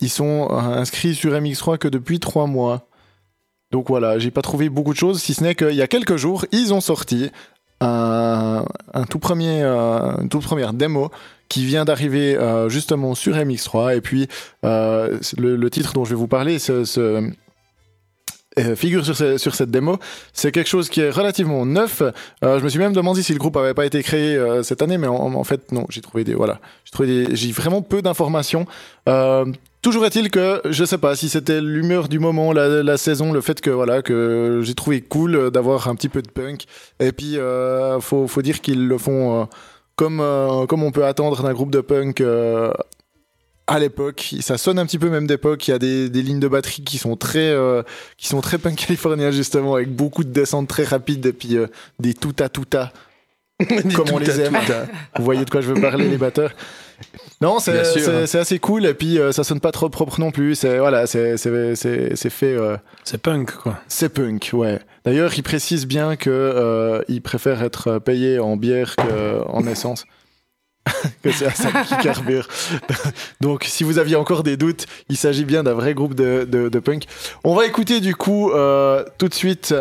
[0.00, 2.86] ils sont inscrits sur MX3 que depuis trois mois.
[3.72, 6.16] Donc voilà, j'ai pas trouvé beaucoup de choses, si ce n'est qu'il y a quelques
[6.16, 7.30] jours, ils ont sorti
[7.80, 8.64] un,
[9.08, 11.10] tout premier, une toute première démo
[11.48, 12.36] qui vient d'arriver
[12.68, 13.96] justement sur MX3.
[13.96, 14.28] Et puis
[14.62, 15.18] le,
[15.56, 17.30] le titre dont je vais vous parler ce, ce-
[18.60, 19.98] euh, figure sur, ce- sur cette démo.
[20.32, 22.02] C'est quelque chose qui est relativement neuf.
[22.02, 24.82] Euh, je me suis même demandé si le groupe avait pas été créé euh, cette
[24.82, 25.86] année, mais en, fait non.
[25.90, 26.60] J'ai trouvé des voilà,
[27.32, 28.66] j'ai vraiment peu d'informations.
[29.82, 33.40] Toujours est-il que je sais pas si c'était l'humeur du moment, la, la saison, le
[33.40, 36.64] fait que voilà que j'ai trouvé cool d'avoir un petit peu de punk.
[37.00, 37.38] Et puis
[38.00, 39.48] faut faut dire qu'ils le font
[39.96, 40.22] comme
[40.68, 42.22] comme on peut attendre d'un groupe de punk.
[43.70, 45.66] À l'époque, ça sonne un petit peu même d'époque.
[45.68, 47.82] Il y a des, des lignes de batterie qui sont très, euh,
[48.18, 51.66] qui sont très punk californien justement, avec beaucoup de descentes très rapides et puis euh,
[51.98, 52.92] des tout à tout à,
[53.94, 54.56] comme on les aime.
[55.16, 56.52] Vous voyez de quoi je veux parler, les batteurs.
[57.40, 57.78] Non, c'est
[58.38, 60.54] assez cool et puis euh, ça sonne pas trop propre non plus.
[60.54, 62.54] C'est voilà, c'est fait.
[62.54, 63.80] euh, C'est punk, quoi.
[63.88, 64.78] c'est punk, ouais.
[65.04, 70.04] D'ailleurs, il précise bien que euh, il préfère être payé en bière qu'en essence.
[71.22, 72.48] que c'est ça qu'il carbure.
[73.40, 76.68] Donc, si vous aviez encore des doutes, il s'agit bien d'un vrai groupe de, de,
[76.68, 77.04] de punk.
[77.44, 79.74] On va écouter du coup euh, tout de suite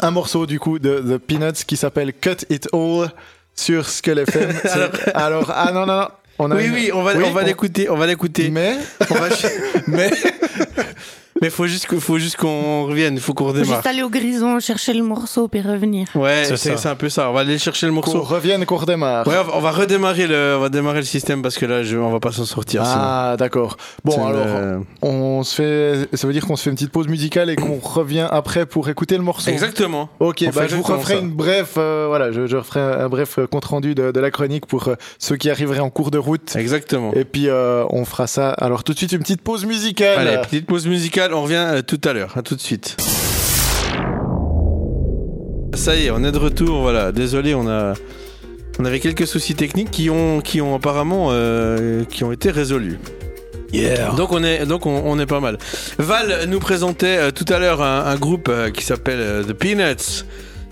[0.00, 3.10] un morceau du coup de The Peanuts qui s'appelle Cut It All
[3.54, 4.50] sur Skull FM.
[5.14, 6.08] Alors, ah non, non, non.
[6.38, 8.48] On a Oui, une- oui, on va, Oui, on va on- l'écouter, on va l'écouter.
[8.48, 8.76] Mais,
[9.10, 9.28] On va-
[9.86, 10.10] mais,
[11.42, 13.74] Mais faut juste, que- faut juste qu'on revienne, faut qu'on Faut redémarre.
[13.78, 16.06] Juste aller au grison, chercher le morceau puis revenir.
[16.14, 17.28] Ouais, C'est un peu ça.
[17.30, 18.22] On va aller chercher le qu'on morceau.
[18.22, 19.26] revienne, qu'on redémarre.
[19.26, 22.10] Ouais, on va- redémarrer le, on va démarrer le système parce que là, je, on
[22.10, 22.82] va pas s'en sortir.
[22.84, 23.76] Ah, d'accord.
[24.04, 27.08] Bon, alors, le- on se fait, ça veut dire qu'on se fait une petite pause
[27.08, 29.50] musicale et qu'on revient après pour écouter le morceau.
[29.50, 30.08] Exactement.
[30.20, 31.20] Ok, On bah, je vous referai ça.
[31.20, 34.30] une bref, euh, voilà, je, je referai un, un bref compte rendu de, de la
[34.30, 36.54] chronique pour euh, ceux qui arriveraient en cours de route.
[36.54, 37.12] Exactement.
[37.14, 38.50] Et puis euh, on fera ça.
[38.52, 40.18] Alors tout de suite une petite pause musicale.
[40.28, 42.36] Allez, petite pause musicale, on revient euh, tout à l'heure.
[42.36, 42.96] À tout de suite.
[45.74, 46.80] Ça y est, on est de retour.
[46.80, 47.94] Voilà, désolé, on a,
[48.78, 52.98] on avait quelques soucis techniques qui ont, qui ont apparemment, euh, qui ont été résolus.
[53.72, 54.10] Yeah.
[54.10, 55.56] Donc on est, donc on, on est pas mal.
[55.98, 60.24] Val nous présentait euh, tout à l'heure un, un groupe euh, qui s'appelle The Peanuts,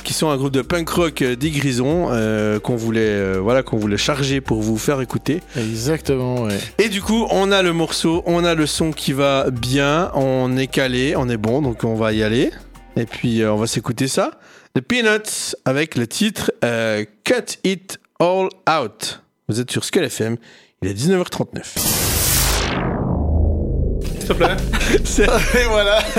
[0.03, 3.63] qui sont un groupe de punk rock euh, des Grisons euh, qu'on voulait, euh, voilà,
[3.63, 5.41] qu'on voulait charger pour vous faire écouter.
[5.57, 6.59] Exactement, ouais.
[6.79, 10.57] Et du coup, on a le morceau, on a le son qui va bien, on
[10.57, 12.51] est calé, on est bon, donc on va y aller.
[12.97, 14.33] Et puis euh, on va s'écouter ça.
[14.75, 19.23] The Peanuts avec le titre euh, Cut It All Out.
[19.49, 20.37] Vous êtes sur Skull FM,
[20.83, 21.63] il est 19h39.
[24.03, 24.57] S'il te plaît.
[25.61, 25.99] Et voilà.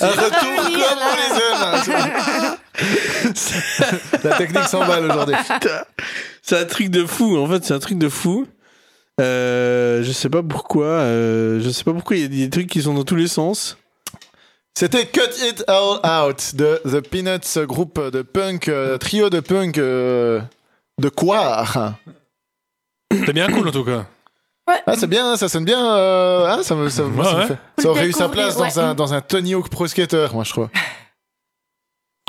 [0.00, 2.56] Un retour comme on les aime.
[4.24, 5.34] La technique s'emballe aujourd'hui.
[6.42, 8.46] C'est un truc de fou, en fait, c'est un truc de fou.
[9.20, 12.68] Euh, je sais pas pourquoi, euh, je sais pas pourquoi il y a des trucs
[12.68, 13.76] qui sont dans tous les sens.
[14.78, 19.76] C'était Cut It All Out de The Peanuts, groupe de punk, euh, trio de punk
[19.78, 20.40] euh,
[21.00, 21.64] de quoi
[23.12, 24.06] C'était bien cool, en tout cas.
[24.86, 25.94] Ah, c'est bien, ça sonne bien.
[25.96, 28.54] euh, ah, ça, me, ça, moi, ça me Ouais, fait- ça aurait eu sa Découvrir,
[28.54, 28.88] place dans, ouais.
[28.90, 30.70] un, dans un Tony Hawk Pro Skater, moi, je crois.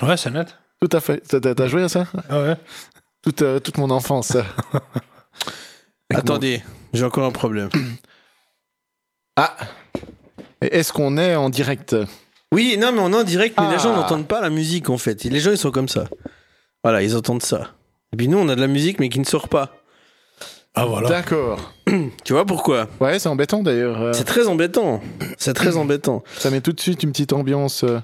[0.01, 0.55] Ouais, c'est net.
[0.81, 1.19] Tout à fait.
[1.27, 2.05] T'as- joué à ça?
[2.29, 2.55] Ah ouais.
[3.21, 4.37] toute, euh, toute mon enfance.
[6.13, 7.69] Attendez, j'ai encore un problème.
[9.35, 9.55] Ah
[10.61, 11.95] Et Est-ce qu'on est en direct?
[12.51, 13.79] Oui, non, mais on est en direct, mais les Ah.
[13.79, 15.25] gens n'entendent pas la musique en fait.
[15.25, 16.05] Et les gens ils sont comme ça.
[16.83, 17.71] Voilà, ils entendent ça.
[18.13, 19.75] Et puis nous, on a de la musique, mais qui ne sort pas.
[20.75, 21.09] Ah voilà.
[21.09, 21.73] D'accord.
[22.23, 22.87] Tu vois pourquoi?
[22.99, 24.01] Ouais, c'est embêtant d'ailleurs.
[24.01, 25.01] euh, C'est très embêtant.
[25.37, 26.23] C'est très embêtant.
[26.37, 27.83] Ça met tout de suite une petite ambiance.
[27.83, 27.99] euh,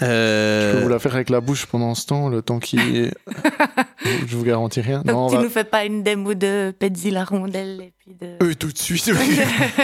[0.00, 0.80] Je peux Euh...
[0.82, 2.78] vous la faire avec la bouche pendant ce temps, le temps qui.
[4.26, 4.98] je vous garantis rien.
[5.02, 7.92] Donc Non, on tu va- nous fais pas une démo de Pezzi la rondelle et
[7.98, 8.36] puis de...
[8.42, 9.10] Euh, tout de suite.
[9.14, 9.38] oui.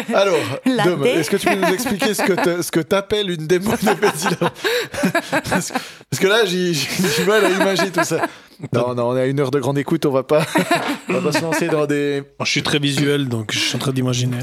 [0.14, 3.70] Alors, La est-ce que tu peux nous expliquer ce que ce que t'appelles une démo
[3.72, 4.50] de Betty Love
[5.50, 5.78] parce, que,
[6.10, 6.86] parce que là, j'ai j'ai
[7.22, 8.22] du mal à imaginer tout ça.
[8.72, 10.44] Non, non, on est à une heure de grande écoute, on va pas,
[11.08, 12.22] on va pas se lancer dans des.
[12.42, 14.38] Je suis très visuel, donc je suis en train d'imaginer.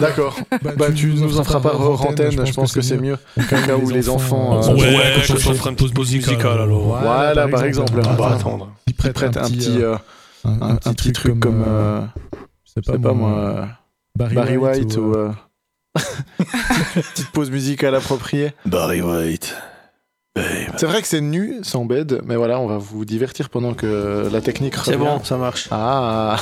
[0.00, 0.38] D'accord.
[0.76, 3.18] Bah, tu nous en feras pas hors antenne, je pense que c'est mieux.
[3.36, 4.62] Au cas où les enfants.
[4.62, 6.98] euh, ouais, ouais, quand je ferai une pause musicale, alors.
[7.02, 7.98] Voilà, par exemple.
[7.98, 8.34] On va Attends.
[8.34, 8.72] attendre.
[8.86, 9.96] Il Prête, prête un petit, euh,
[10.44, 12.00] un, un, un petit truc comme, euh,
[12.64, 13.64] je sais pas moi, euh,
[14.16, 15.14] Barry White ou.
[15.14, 15.30] euh,
[15.98, 16.02] euh,
[17.14, 18.52] petite pause musicale appropriée.
[18.66, 19.54] Barry White.
[20.76, 24.28] C'est vrai que c'est nu, sans bed, mais voilà, on va vous divertir pendant que
[24.32, 25.04] la technique C'est revient.
[25.04, 25.68] bon, ça marche.
[25.70, 26.36] Ah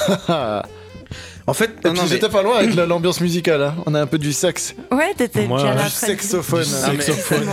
[1.47, 3.75] En fait, non, non, mais- j'étais pas loin avec la- l'ambiance musicale, hein.
[3.87, 5.85] on a un peu du sexe, Ouais, t'étais Moi, déjà du là.
[5.85, 6.65] du sexophone.
[6.85, 7.47] Ah, Sexophone.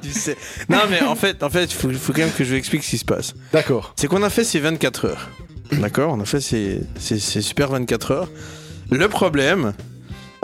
[0.00, 0.36] tu sais.
[0.68, 2.84] Non, mais en fait, en fait, il faut, faut quand même que je vous explique
[2.84, 3.34] ce qui se passe.
[3.52, 3.92] D'accord.
[3.96, 5.28] C'est qu'on a fait ces 24 heures.
[5.72, 6.12] D'accord?
[6.16, 8.28] On a fait ces, ces, ces super 24 heures.
[8.92, 9.72] Le problème.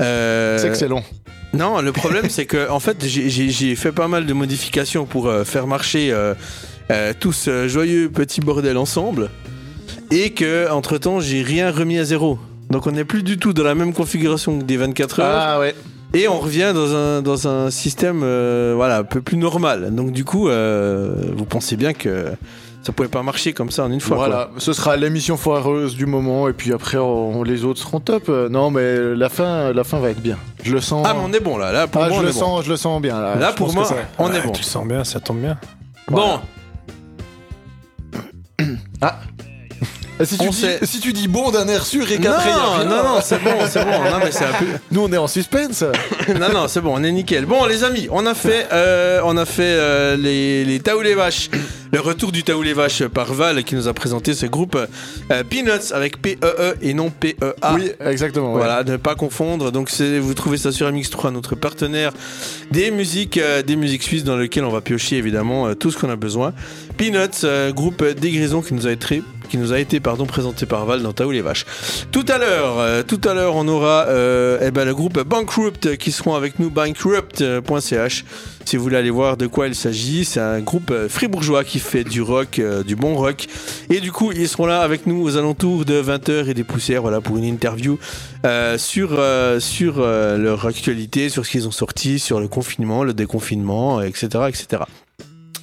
[0.00, 1.04] euh, C'est que c'est long.
[1.52, 5.44] Non, le problème, c'est que en fait, j'ai- fait pas mal de modifications pour euh,
[5.44, 6.34] faire marcher euh,
[6.90, 9.30] euh, tout ce joyeux petit bordel ensemble.
[10.12, 12.38] Et que, entre temps, j'ai rien remis à zéro.
[12.70, 15.36] Donc, on n'est plus du tout dans la même configuration que des 24 heures.
[15.36, 15.74] Ah ouais.
[16.14, 19.94] Et on revient dans un, dans un système euh, voilà, un peu plus normal.
[19.94, 22.26] Donc du coup, euh, vous pensez bien que
[22.82, 24.16] ça pouvait pas marcher comme ça en une fois.
[24.16, 24.26] quoi.
[24.26, 28.24] Voilà, ce sera l'émission foireuse du moment et puis après on- les autres seront top.
[28.28, 30.36] Euh, Non mais la fin, la fin va être bien.
[30.62, 31.06] Je le sens.
[31.08, 32.38] Ah mais on est bon là, là pour Ah, moi je on le est bon.
[32.38, 33.34] sens, je le sens bien là.
[33.36, 34.52] Là Je pour moi ça- on est bon.
[34.52, 35.58] Tu le sens bien, ça tombe bien.
[36.08, 36.40] Bon,
[38.58, 38.64] Et
[40.24, 42.50] Si tu, On dis, sait- si tu dis bon d'un air sûr et qu'après
[42.84, 43.90] non, non, c'est bon, c'est bon.
[44.10, 44.66] Non mais c'est un peu.
[44.90, 45.82] nous on est en suspense.
[46.28, 47.46] non, non, c'est bon, on est nickel.
[47.46, 51.14] Bon, les amis, on a fait, euh, on a fait euh, les, les Taou les
[51.14, 51.48] Vaches.
[51.92, 54.76] Le retour du Taou les Vaches par Val qui nous a présenté ce groupe
[55.32, 57.74] euh, Peanuts avec P-E-E et non P-E-A.
[57.74, 58.52] Oui, exactement.
[58.52, 58.58] ouais.
[58.58, 59.72] Voilà, ne pas confondre.
[59.72, 62.12] Donc, vous trouvez ça sur MX3, notre partenaire
[62.70, 66.16] des musiques, des musiques suisses dans lequel on va piocher évidemment tout ce qu'on a
[66.16, 66.52] besoin.
[66.96, 71.02] Peanuts, groupe dégrison qui nous a été, qui nous a été pardon, présenté par Val
[71.02, 71.66] dans Taou les Vaches.
[72.12, 75.96] Tout à l'heure, euh, tout à l'heure, on aura euh, eh ben, le groupe Bankrupt
[75.96, 78.24] qui seront avec nous, bankrupt.ch.
[78.64, 81.80] Si vous voulez aller voir de quoi il s'agit, c'est un groupe euh, fribourgeois qui
[81.80, 83.46] fait du rock, du bon rock.
[83.90, 87.02] Et du coup, ils seront là avec nous aux alentours de 20h et des poussières,
[87.02, 87.98] voilà, pour une interview
[88.76, 89.20] sur,
[89.58, 94.28] sur leur actualité, sur ce qu'ils ont sorti, sur le confinement, le déconfinement, etc.
[94.48, 94.82] etc.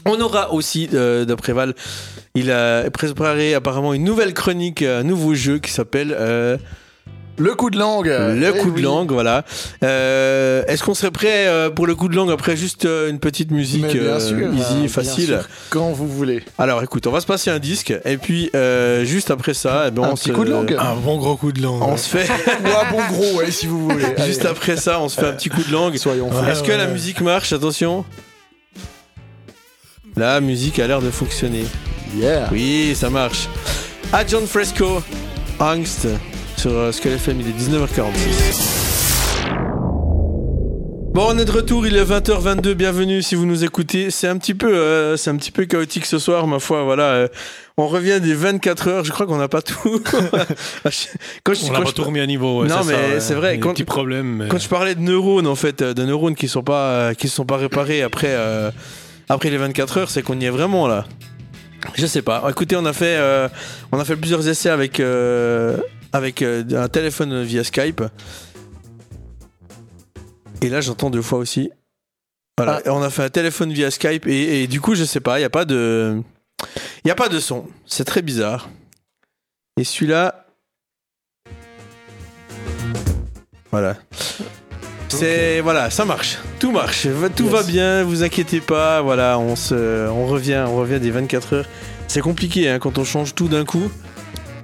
[0.08, 1.74] On aura aussi, euh, d'après Val,
[2.36, 6.58] il a préparé apparemment une nouvelle chronique, un nouveau jeu qui s'appelle euh,
[7.38, 8.08] Le coup de langue.
[8.08, 8.82] Le Eh coup de oui.
[8.82, 9.44] langue, voilà.
[9.84, 13.20] Euh, Est-ce qu'on serait prêt euh, pour le coup de langue après juste euh, une
[13.20, 16.42] petite musique bien euh, sûr, easy, bien facile sûr, quand vous voulez.
[16.58, 19.92] Alors écoute, on va se passer un disque et puis euh, juste après ça, eh
[19.92, 20.76] ben, Un on petit se, coup de langue.
[20.80, 21.82] Un bon gros coup de langue.
[21.84, 24.06] On se fait Ou un bon gros, ouais, si vous voulez.
[24.26, 25.96] juste Allez, après ça, on se fait un petit coup de langue.
[25.98, 26.30] Soyons.
[26.30, 27.54] Ouais, Est-ce que ouais, la musique marche?
[27.54, 28.04] Attention.
[30.18, 31.64] La musique a l'air de fonctionner.
[32.16, 32.50] Yeah.
[32.52, 33.48] Oui, ça marche.
[34.12, 35.02] À John Fresco,
[35.60, 36.08] Angst
[36.56, 38.74] sur euh, Skull FM, il est 19h46.
[41.14, 44.12] Bon, on est de retour, il est 20h22, bienvenue si vous nous écoutez.
[44.12, 46.84] C'est un petit peu, euh, c'est un petit peu chaotique ce soir, ma foi.
[46.84, 47.28] Voilà, euh,
[47.78, 49.04] on revient des 24 heures.
[49.06, 50.02] Je crois qu'on n'a pas tout.
[51.44, 52.62] quand je, On l'a pas je- tout remis à niveau.
[52.62, 55.82] ouais, Non, c'est mais c'est vrai, quand- mais- quand je parlais de neurones, en fait,
[55.84, 58.70] de neurones qui sont pas, euh, qui sont pas réparés après, euh,
[59.30, 61.06] après les 24 heures, c'est qu'on y est vraiment là.
[61.96, 62.46] Je sais pas.
[62.50, 63.48] Écoutez, on a fait, euh,
[63.92, 65.78] on a fait plusieurs essais avec, euh,
[66.14, 68.04] avec euh, un téléphone via Skype.
[70.62, 71.70] Et là, j'entends deux fois aussi.
[72.58, 72.82] Voilà.
[72.86, 75.40] Et on a fait un téléphone via Skype et, et du coup, je sais pas,
[75.40, 76.22] il y a pas de,
[77.04, 77.68] il a pas de son.
[77.86, 78.70] C'est très bizarre.
[79.80, 80.48] Et celui-là,
[83.72, 83.96] voilà.
[85.10, 87.52] C'est voilà, ça marche, tout marche, tout Yes.
[87.54, 91.66] va bien, vous inquiétez pas, voilà, on se, on revient, on revient des 24 heures.
[92.08, 93.90] C'est compliqué hein, quand on change tout d'un coup.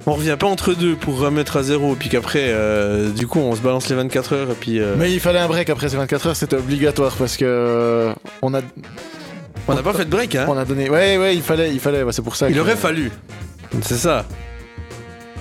[0.06, 3.56] On revient pas entre deux pour remettre à zéro, puis qu'après, euh, du coup, on
[3.56, 5.96] se balance les 24 heures et puis euh, Mais il fallait un break après ces
[5.96, 8.60] 24 heures, c'était obligatoire parce que euh, on a
[9.66, 10.44] on n'a pas fait de break, hein.
[10.46, 10.90] on a donné.
[10.90, 12.02] Ouais ouais, il fallait, il fallait.
[12.02, 12.50] ouais, c'est pour ça.
[12.50, 13.10] Il que- aurait fallu,
[13.80, 14.26] c'est ça.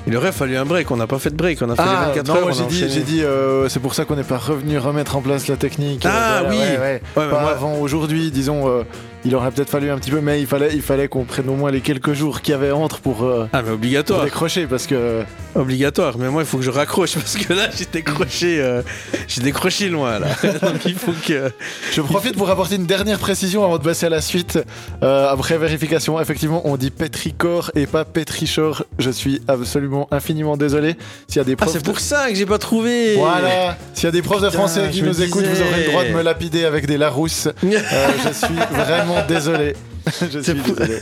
[0.06, 2.10] Il aurait fallu un break, on n'a pas fait de break, on a fait Ah,
[2.14, 2.54] les 24 non, heures.
[2.54, 5.48] j'ai dit, j'ai dit, euh, c'est pour ça qu'on n'est pas revenu remettre en place
[5.48, 6.06] la technique.
[6.06, 6.58] euh, Ah, voilà, oui.
[6.58, 6.78] ouais, ouais.
[6.78, 8.68] Ouais, mais Pas moi- avant aujourd'hui, disons.
[8.68, 8.84] euh,
[9.26, 11.56] il aurait peut-être fallu un petit peu, mais il fallait, il fallait qu'on prenne au
[11.56, 14.24] moins les quelques jours qu'il y avait entre pour, euh, Ah mais pour obligatoire.
[14.26, 15.24] décrocher parce que
[15.56, 18.82] Obligatoire, mais moi il faut que je raccroche parce que là j'ai décroché, euh,
[19.28, 20.28] j'ai décroché loin là.
[20.62, 21.52] Donc il faut que.
[21.92, 24.60] je profite pour apporter une dernière précision avant de passer à la suite.
[25.04, 28.84] Euh, après vérification, effectivement, on dit Petricor et pas Petrichor.
[28.98, 30.96] Je suis absolument infiniment désolé.
[31.28, 33.16] S'il y a des Ah c'est de- pour ça que j'ai pas trouvé.
[33.16, 36.04] Voilà, s'il y a des profs de français qui nous écoutent, vous aurez le droit
[36.04, 37.48] de me lapider avec des Larousse.
[37.62, 39.76] Je suis vraiment désolé.
[40.08, 41.00] je C'est suis pour- désolé.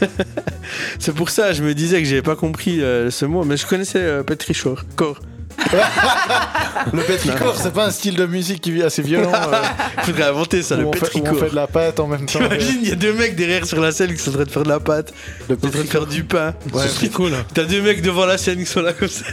[0.99, 3.65] C'est pour ça je me disais que j'avais pas compris euh, ce mot, mais je
[3.65, 4.83] connaissais euh, Petrichor.
[4.95, 5.19] Corps.
[6.93, 9.31] Le Petricor, c'est pas un style de musique qui est assez violent.
[9.33, 9.61] euh,
[10.03, 12.39] Faudrait inventer ça, le où on fait de la pâte en même temps.
[12.39, 14.49] T'imagines, il y a deux mecs derrière sur la scène qui sont en train de
[14.51, 15.13] faire de la pâte,
[15.49, 16.53] Le qui sont en train de faire du pain.
[16.73, 16.83] Ouais.
[16.99, 17.31] C'est cool.
[17.53, 19.25] T'as deux mecs devant la scène qui sont là comme ça.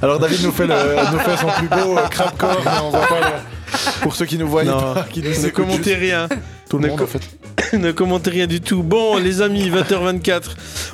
[0.00, 0.74] Alors David nous fait, le,
[1.12, 3.59] nous fait son plus beau euh, crapcore, mais on voit pas le-
[4.02, 6.28] Pour ceux qui nous voient Non, pas, qui nous Ne commentez rien.
[6.30, 7.72] juste, tout le ne monde co- en fait.
[7.78, 8.82] ne commentez rien du tout.
[8.82, 10.42] Bon, les amis, 20h24.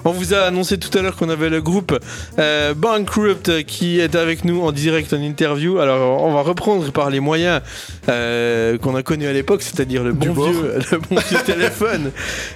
[0.05, 1.99] On vous a annoncé tout à l'heure qu'on avait le groupe
[2.39, 5.79] euh, Bankrupt qui est avec nous en direct en interview.
[5.79, 7.61] Alors, on va reprendre par les moyens
[8.09, 12.11] euh, qu'on a connus à l'époque, c'est-à-dire le bon vieux, le bon vieux téléphone.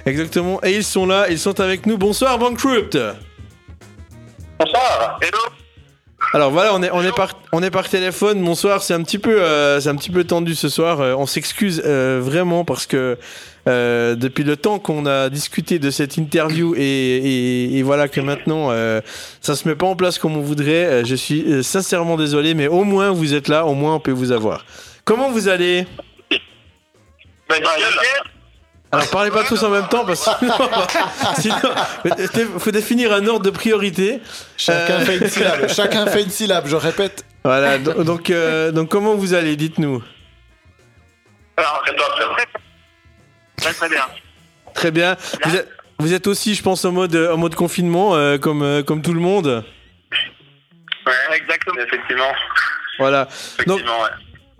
[0.05, 0.59] Exactement.
[0.63, 1.97] Et ils sont là, ils sont avec nous.
[1.97, 2.97] Bonsoir, Bankrupt.
[4.59, 5.39] Bonsoir, hello.
[6.33, 8.41] Alors voilà, on est, on est, par, on est par téléphone.
[8.41, 11.01] Bonsoir, c'est un petit peu, euh, un petit peu tendu ce soir.
[11.01, 13.17] Euh, on s'excuse euh, vraiment parce que
[13.67, 18.69] euh, depuis le temps qu'on a discuté de cette interview et, et, voilà que maintenant
[19.41, 21.03] ça se met pas en place comme on voudrait.
[21.05, 24.31] je suis sincèrement désolé, mais au moins vous êtes là, au moins on peut vous
[24.31, 24.65] avoir.
[25.03, 25.85] comment vous allez?
[27.49, 28.30] Nickel.
[28.93, 30.45] Alors parlez pas tous en même temps parce que
[31.39, 31.55] sinon,
[32.29, 34.19] sinon faut définir un ordre de priorité.
[34.57, 35.67] Chacun Euh, fait une syllabe.
[35.69, 37.25] Chacun fait une syllabe, je répète.
[37.43, 40.03] Voilà, do- donc, euh, donc comment vous allez Dites-nous?
[41.57, 41.83] Alors,
[43.57, 44.05] Très très bien.
[44.73, 45.15] Très bien.
[45.45, 45.69] Vous êtes,
[45.99, 49.13] vous êtes aussi, je pense, en mode, en mode confinement, euh, comme, euh, comme tout
[49.13, 49.63] le monde?
[51.05, 51.79] Ouais, exactement.
[51.81, 52.31] Effectivement.
[52.99, 53.25] Voilà.
[53.67, 54.09] Donc, Effectivement, ouais.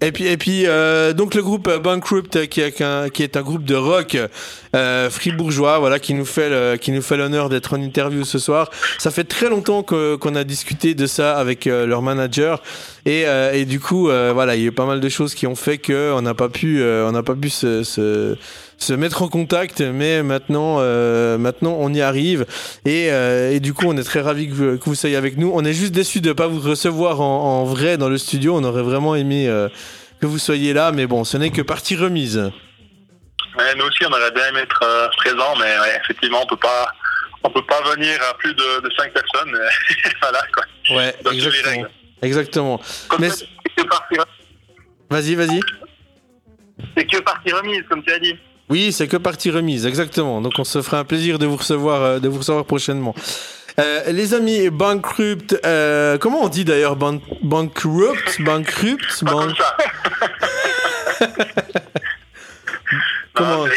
[0.01, 3.07] Et puis, et puis euh, donc le groupe Bankrupt, qui est un,
[3.41, 4.17] groupe de rock
[4.75, 8.39] euh, fribourgeois, voilà, qui nous fait le- qui nous fait l'honneur d'être en interview ce
[8.39, 8.69] soir.
[8.97, 12.61] Ça fait très longtemps qu'on a discuté de ça avec euh, leur manager,
[13.05, 15.35] et, euh, et du coup, euh, voilà, il y a eu pas mal de choses
[15.35, 18.35] qui ont fait que on n'a pas pu, on n'a pas pu se, se
[18.81, 22.45] se mettre en contact, mais maintenant, euh, maintenant on y arrive
[22.85, 25.37] et, euh, et du coup on est très ravis que, vous- que vous soyez avec
[25.37, 25.51] nous.
[25.53, 28.55] On est juste déçus de ne pas vous recevoir en, en vrai dans le studio.
[28.57, 29.69] On aurait vraiment aimé euh,
[30.19, 32.37] que vous soyez là, mais bon, ce n'est que partie remise.
[33.57, 36.87] Ouais, nous aussi, on aurait bien aimé être présents, mais ouais, effectivement, on peut pas,
[37.43, 39.57] on peut pas venir à plus de, de 5 personnes.
[40.21, 40.63] voilà, quoi.
[40.95, 41.85] Ouais, Donc, exactement.
[42.23, 42.81] Exactement.
[43.09, 43.35] Comme Mais ça,
[43.75, 44.15] c'est que partie,
[45.09, 45.59] vas-y, vas-y.
[46.95, 48.35] c'est que partie remise, comme tu as dit.
[48.71, 50.39] Oui, c'est que partie remise, exactement.
[50.41, 53.13] Donc on se fera un plaisir de vous recevoir, euh, de vous recevoir prochainement.
[53.79, 58.41] Euh, les amis, Bankrupt, euh, comment on dit d'ailleurs Ban- Bankrupt?
[58.41, 59.23] Bankrupt?
[59.25, 59.77] Pas Ban- comme ça.
[63.33, 63.71] Comment il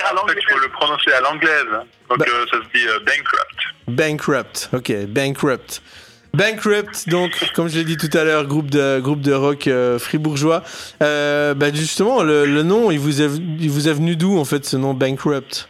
[0.53, 1.67] faut le prononcer à l'anglaise.
[2.09, 3.61] Donc, Bah- euh, ça se dit euh, bankrupt.
[3.87, 5.81] Bankrupt, ok, Bankrupt.
[6.35, 10.01] Bankrupt, donc, comme je l'ai dit tout à l'heure, groupe de, groupe de rock euh,
[10.01, 10.65] fribourgeois.
[11.01, 13.31] Euh, bah, justement, le, le nom, il vous est,
[13.61, 15.69] il vous est venu d'où, en fait, ce nom Bankrupt?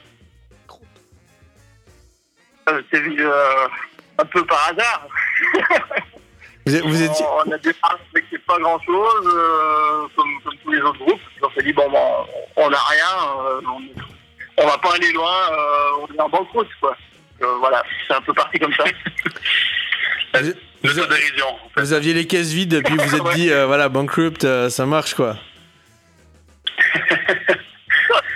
[2.71, 3.67] Euh, C'est euh,
[4.17, 5.07] un peu par hasard.
[6.67, 7.27] vous, vous étiez...
[7.27, 11.21] On, on a démarré avec pas grand chose, comme, comme tous les autres groupes.
[11.43, 11.85] On s'est dit, bon,
[12.57, 15.37] on n'a rien, on, on va pas aller loin,
[16.01, 16.97] on est en banqueroute, quoi.
[17.61, 18.85] Voilà, c'est un peu parti comme ça.
[20.43, 20.49] Vous,
[20.83, 21.47] De vous- sa dérision.
[21.47, 21.81] en fait.
[21.81, 24.69] vous aviez les caisses vides, et puis vous vous êtes dit, euh, voilà, Bankrupt, euh,
[24.71, 25.37] ça marche, quoi.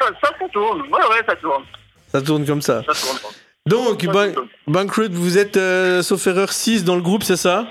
[0.01, 1.65] Ça, ça, tourne, ouais, ouais, ça tourne.
[2.13, 2.83] Ça tourne comme ça.
[2.87, 3.19] Ça tourne.
[3.67, 4.49] Donc, Ça Ban- tourne.
[4.67, 7.67] Bankrupt, vous êtes, euh, sauf erreur, 6 dans le groupe, c'est ça?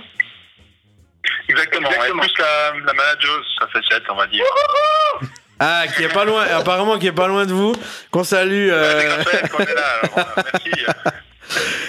[1.49, 2.19] Exactement, Exactement.
[2.21, 4.43] ouais, plus la, la manageuse, ça fait 7, on va dire.
[5.59, 7.73] Ah, qui est pas loin, apparemment qui est pas loin de vous,
[8.11, 8.69] qu'on salue.
[8.69, 10.85] euh, C'est Raphaël qu'on est là, alors, merci.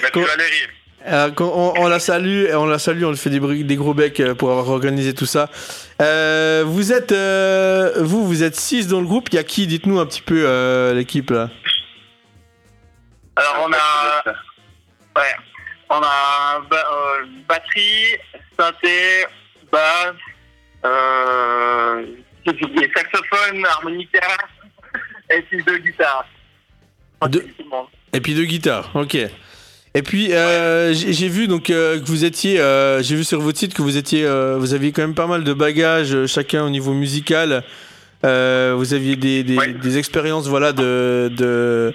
[0.01, 0.69] Merci Valérie.
[1.09, 4.35] Euh, on, on la salue, on la salue, on lui fait des, gros becs euh,
[4.35, 5.49] pour avoir organisé tout ça.
[6.03, 9.29] Euh, vous êtes, euh, vous, vous êtes 6 dans le groupe.
[9.33, 9.67] Il y a qui?
[9.67, 11.51] Dites-nous un petit peu l'équipe là.
[13.37, 14.33] Alors on a,
[15.21, 15.35] ouais,
[15.91, 16.87] on a ba-
[17.49, 18.17] batterie,
[18.59, 19.27] synthé,
[19.71, 20.15] basse,
[20.85, 22.05] euh,
[22.97, 24.21] saxophone, harmonica
[25.31, 26.27] et puis deux guitares.
[28.13, 28.91] Et puis deux guitares.
[28.95, 29.17] Ok.
[29.95, 33.41] Et puis euh, j'ai j'ai vu donc euh, que vous étiez, euh, j'ai vu sur
[33.41, 36.27] votre site que vous étiez, euh, vous aviez quand même pas mal de bagages euh,
[36.27, 37.65] chacun au niveau musical.
[38.25, 39.73] Euh, vous aviez des, des, Ouais.
[39.73, 41.95] des expériences voilà de, de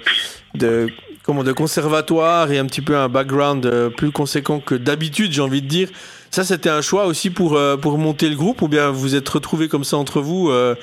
[0.54, 0.88] de
[1.22, 5.62] comment de conservatoire et un petit peu un background plus conséquent que d'habitude j'ai envie
[5.62, 5.88] de dire.
[6.30, 9.28] Ça c'était un choix aussi pour pour monter le groupe ou bien vous vous êtes
[9.28, 10.74] retrouvés comme ça entre vous euh,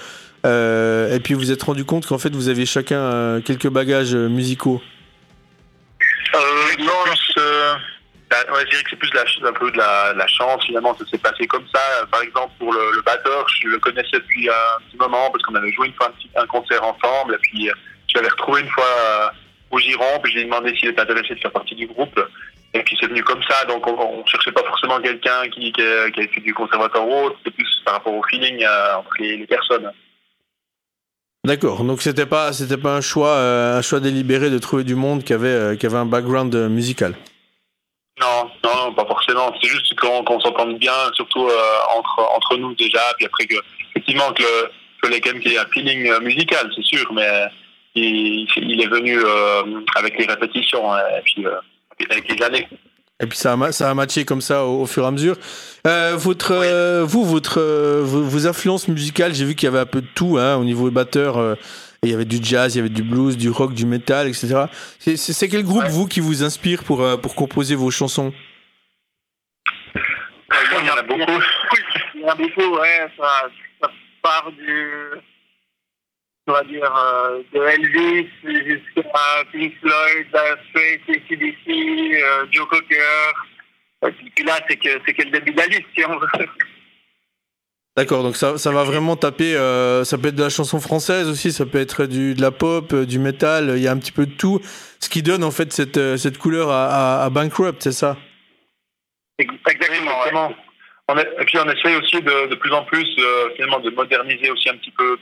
[0.46, 4.16] euh, et puis vous vous êtes rendu compte qu'en fait vous aviez chacun quelques bagages
[4.16, 4.82] musicaux?
[6.36, 6.94] Euh, non,
[8.62, 11.18] je dirais que c'est plus de la, un peu de la, chance, finalement, ça s'est
[11.18, 11.82] passé comme ça.
[12.02, 15.56] Euh, Par exemple, pour le, batteur, je le connaissais depuis un petit moment, parce qu'on
[15.56, 17.74] avait joué une fois un, petit- concert ensemble, et puis euh,
[18.08, 19.28] je l'avais retrouvé une fois euh,
[19.72, 22.20] au Giron, puis je lui ai demandé s'il était intéressé de faire partie du groupe.
[22.74, 26.12] Et puis c'est venu comme ça, donc on, on cherchait pas forcément quelqu'un qui, qui,
[26.14, 28.66] qui fait du conservatoire ou autre, c'était plus par rapport au feeling
[28.98, 29.92] entre les personnes.
[31.44, 34.94] D'accord, donc c'était pas c'était pas un choix euh, un choix délibéré de trouver du
[34.94, 37.16] monde qui avait euh, qui avait un background euh, musical.
[38.20, 39.52] Non, non, pas forcément.
[39.60, 41.50] C'est juste qu'on qu'on s'entende bien, surtout
[41.98, 43.56] entre, entre nous déjà, puis après que,
[43.90, 44.70] effectivement, que le,
[45.02, 47.46] que les quelqu'un qui ait un feeling euh, musical, c'est sûr, mais
[47.96, 49.20] il, il est venu
[49.96, 51.46] avec les répétitions, euh, et puis
[52.10, 52.68] avec les années.
[53.22, 55.12] Et puis ça a, ma- ça a matché comme ça au, au fur et à
[55.12, 55.38] mesure.
[55.86, 59.80] Euh, votre euh, vous votre euh, vos, vos influences musicales, j'ai vu qu'il y avait
[59.80, 61.38] un peu de tout hein, au niveau batteur.
[61.38, 61.56] euh,
[62.04, 64.28] et il y avait du jazz, il y avait du blues, du rock, du metal,
[64.28, 64.66] etc.
[64.98, 65.90] C'est- quel groupe Ouais.
[65.90, 68.34] vous qui vous inspire pour pour composer vos chansons?
[69.96, 71.44] Il y en a beaucoup.
[72.16, 73.08] Il y en a beaucoup, ouais.
[73.18, 73.44] Ça,
[73.82, 73.90] ça
[74.24, 74.88] part du.
[76.48, 83.34] On va dire euh, de Elvis jusqu'à Pink Floyd, Dire Straits, ACDC, euh, Joe Cocker.
[84.08, 86.28] Et puis là, c'est que, c'est que le début de la liste, si on veut.
[87.98, 89.56] D'accord, donc ça, ça va vraiment taper.
[89.56, 92.52] euh, ça peut être de la chanson française aussi, ça peut être du, de la
[92.52, 93.74] pop, euh, du métal.
[93.76, 94.62] Il y a un petit peu de tout,
[95.00, 98.18] ce qui donne en fait cette, cette couleur à, à, à Bankrupt, c'est ça?
[99.38, 100.22] Exactement.
[100.24, 100.56] ouais.
[101.18, 104.70] Et puis on essaye aussi de, de plus en plus euh, finalement de moderniser aussi
[104.70, 105.18] un petit peu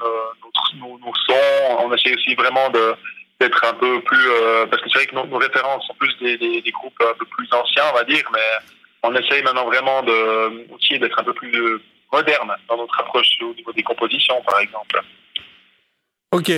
[0.80, 1.78] nos, nos sons.
[1.80, 5.38] On essaye aussi vraiment d'être un peu plus euh, parce que c'est vrai que nos,
[5.38, 8.68] références sont plus des, des, groupes un peu plus anciens, on va dire, mais
[9.04, 11.82] on essaye maintenant vraiment de aussi d'être un peu plus euh,
[12.12, 15.02] moderne dans notre approche au niveau des compositions, par exemple.
[16.32, 16.52] Ok,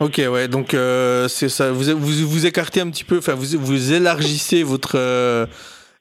[0.00, 0.48] ok, ouais.
[0.48, 0.76] Donc
[1.28, 1.72] c'est ça.
[1.72, 4.98] Vous, vous vous écartez un petit peu, enfin vous vous élargissez votre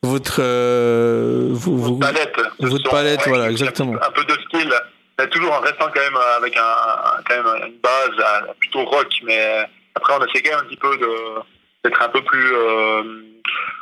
[0.03, 2.35] votre euh, vous- vous- palette.
[2.59, 3.93] votre palette, ouais, voilà, un- exactement.
[4.01, 4.73] Un peu de style,
[5.17, 9.07] mais toujours en restant quand même avec un, quand même une base euh, plutôt rock,
[9.23, 10.97] mais après on essaie quand même un petit peu
[11.83, 13.03] d'être un peu plus euh,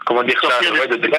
[0.05, 1.11] comment dire ça Sortir ouais, des- de-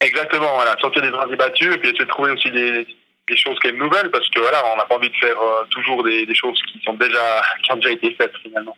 [0.00, 2.86] Exactement, voilà, sortir des sentiers battus et puis essayer de trouver aussi des
[3.28, 5.62] des choses quand même nouvelles parce que voilà, on n'a pas envie de faire euh,
[5.70, 8.76] toujours des, des choses qui sont déjà qui ont déjà été faites finalement.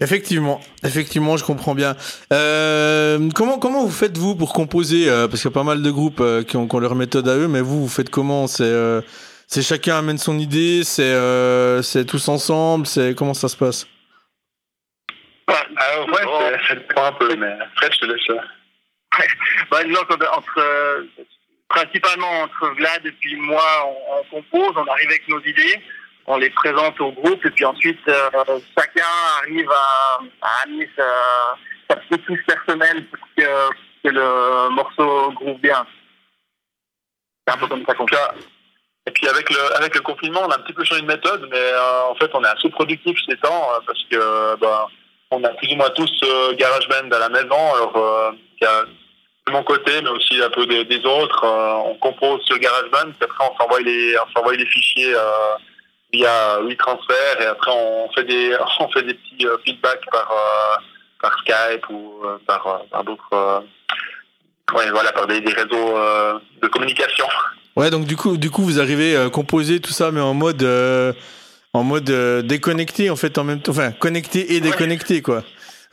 [0.00, 1.94] Effectivement, effectivement, je comprends bien.
[2.32, 5.82] Euh, comment comment vous faites vous pour composer euh, Parce qu'il y a pas mal
[5.82, 8.08] de groupes euh, qui, ont, qui ont leur méthode à eux, mais vous vous faites
[8.10, 8.46] comment?
[8.46, 9.02] C'est euh,
[9.46, 13.86] c'est chacun amène son idée, c'est euh, c'est tous ensemble, c'est comment ça se passe?
[15.48, 18.38] Ah ouais, c'est- ça dépend un peu, mais après je te laisse.
[19.70, 21.06] Bah, disons entre,
[21.68, 25.80] principalement entre Vlad et puis moi, on, on compose, on arrive avec nos idées,
[26.30, 29.04] on les présente au groupe et puis ensuite euh, chacun
[29.42, 30.20] arrive à,
[30.64, 31.04] amener sa,
[31.88, 33.42] sa petite touche personnelle pour que,
[34.04, 35.84] le morceau groove bien.
[37.46, 38.06] C'est un peu comme ça qu'on.
[39.06, 41.58] Et puis avec le avec confinement, on a un petit peu changé de méthode, mais
[41.58, 44.86] euh, en fait, on est assez productif ces temps euh, parce que euh, ben,
[45.30, 47.74] on a plus ou moins tous euh, GarageBand à la maison.
[47.74, 48.32] Alors, euh,
[49.46, 51.44] de mon côté, mais aussi un peu des, autres.
[51.44, 55.14] euh, on compose sur GarageBand, puis après on s'envoie les on s'envoie les fichiers
[56.14, 60.30] euh, via WeTransfer et après on fait des on fait des petits euh, feedbacks par
[60.30, 60.76] euh,
[61.20, 63.62] par Skype ou euh, par, par d'autres
[64.74, 65.94] ouais, voilà par des, des réseaux
[66.62, 67.26] de communication.
[67.76, 70.62] Ouais, donc du coup, du coup, vous arrivez à composer tout ça, mais en mode,
[70.62, 71.12] euh,
[71.72, 75.44] en mode euh, déconnecté, en fait, en même temps, enfin, connecté et déconnecté, quoi.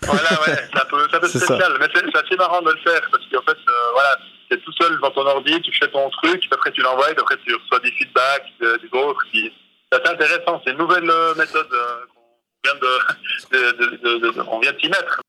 [0.01, 3.24] Voilà, ouais, c'est un peu, un spécial, mais c'est assez marrant de le faire parce
[3.32, 4.18] qu'en fait, euh, voilà,
[4.49, 7.38] t'es tout seul dans ton ordi, tu fais ton truc, puis après tu l'envoies, après
[7.45, 9.53] tu reçois des feedbacks de- des autres, puis
[9.92, 12.22] c'est intéressant, c'est une nouvelle euh, méthode euh, qu'on
[12.64, 15.22] vient de- de- on vient de s'y mettre.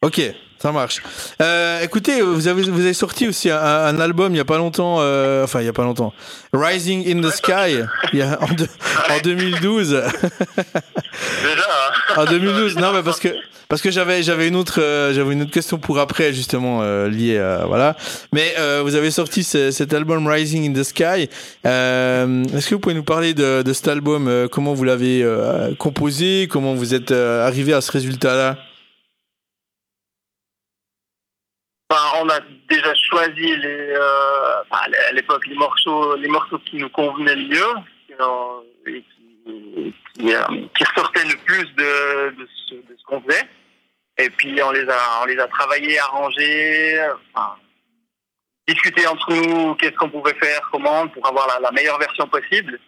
[0.00, 0.20] Ok,
[0.62, 1.02] ça marche.
[1.42, 4.56] Euh, écoutez, vous avez, vous avez sorti aussi un, un album il y a pas
[4.56, 6.12] longtemps, euh, enfin il y a pas longtemps,
[6.52, 7.80] Rising in the Sky,
[8.12, 8.68] il y a, en, deux-
[9.10, 9.88] en 2012.
[9.90, 10.04] Déjà,
[12.14, 12.14] hein.
[12.16, 13.28] en 2012, non mais parce que
[13.68, 17.08] parce que j'avais j'avais une autre euh, j'avais une autre question pour après justement euh,
[17.08, 17.96] liée à voilà.
[18.32, 21.28] Mais euh, vous avez sorti ce- cet album Rising in the Sky.
[21.66, 24.28] Euh, Est-ce que vous pouvez nous parler de, de cet album?
[24.28, 26.46] Euh, Comment vous l'avez euh, composé?
[26.48, 28.58] Comment vous êtes euh, arrivé à ce résultat-là?
[31.90, 37.34] On a déjà choisi les, euh, à l'époque les morceaux, les morceaux qui nous convenaient
[37.34, 37.74] le mieux,
[38.86, 40.42] et qui, euh,
[40.76, 43.48] qui ressortaient le plus de, de ce, qu'on faisait.
[44.18, 47.00] Et puis on les a, on les a travaillés, arrangés,
[47.32, 47.56] enfin,
[48.66, 52.78] discuté entre nous qu'est-ce qu'on pouvait faire, comment, pour avoir la, meilleure version possible.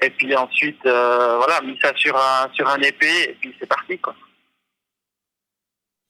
[0.00, 3.66] Et puis ensuite, euh, voilà, mis ça sur un sur un EP, et puis c'est
[3.66, 4.14] parti quoi.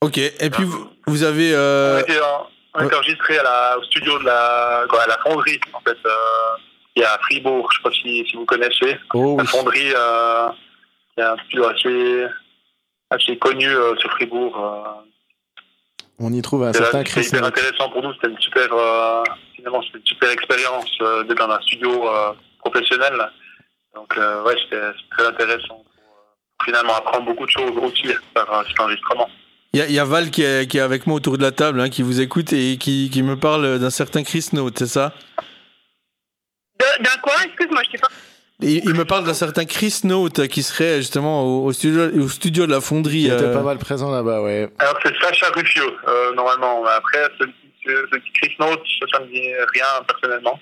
[0.05, 0.17] Ok.
[0.17, 2.19] Et puis vous, vous avez euh, On était,
[2.75, 5.97] on était enregistré à la, au studio de la, quoi, à la fonderie, en fait,
[6.05, 6.57] euh,
[6.95, 8.97] il y a à Fribourg, je sais pas si, si vous connaissez.
[9.13, 9.47] Oh, la oui.
[9.47, 10.49] fonderie, euh,
[11.17, 12.25] il y a un studio assez,
[13.09, 14.55] assez connu euh, sur Fribourg.
[14.57, 15.01] euh,
[16.19, 18.13] On y trouve un certain C'était hyper intéressant pour nous.
[18.13, 19.23] C'était une super, euh,
[19.55, 23.13] finalement, c'était une super expérience euh, d'être dans un studio euh, professionnel.
[23.95, 28.07] Donc, euh, ouais, c'était c'était très intéressant pour euh, finalement apprendre beaucoup de choses aussi
[28.33, 29.29] par euh, cet enregistrement.
[29.73, 31.43] Il y, a- il y a Val qui est, qui est avec moi autour de
[31.43, 34.77] la table, hein, qui vous écoute et qui, qui me parle d'un certain Chris Note,
[34.79, 35.13] c'est ça?
[36.99, 37.33] D'un quoi?
[37.45, 38.07] Excuse-moi, je t'ai pas.
[38.61, 42.27] il, il me parle d'un certain Chris Note qui serait justement au, au studio, au
[42.29, 43.23] studio de la fonderie.
[43.23, 44.69] Il était euh, pas mal présent là-bas, ouais.
[44.79, 46.85] Alors, c'est Sacha Ruffio, euh, normalement.
[46.85, 47.45] Après, ce,
[47.85, 49.41] ce, ce petit Chris Note, ça, ça me dit
[49.73, 50.57] rien personnellement.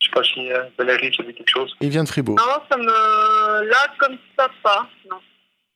[0.00, 1.74] Je sais pas si euh, Valérie, ça dit quelque chose.
[1.82, 2.36] Il vient de Fribourg.
[2.38, 3.64] Non, ça me.
[3.68, 4.88] Là, comme ça, pas.
[5.10, 5.16] Non.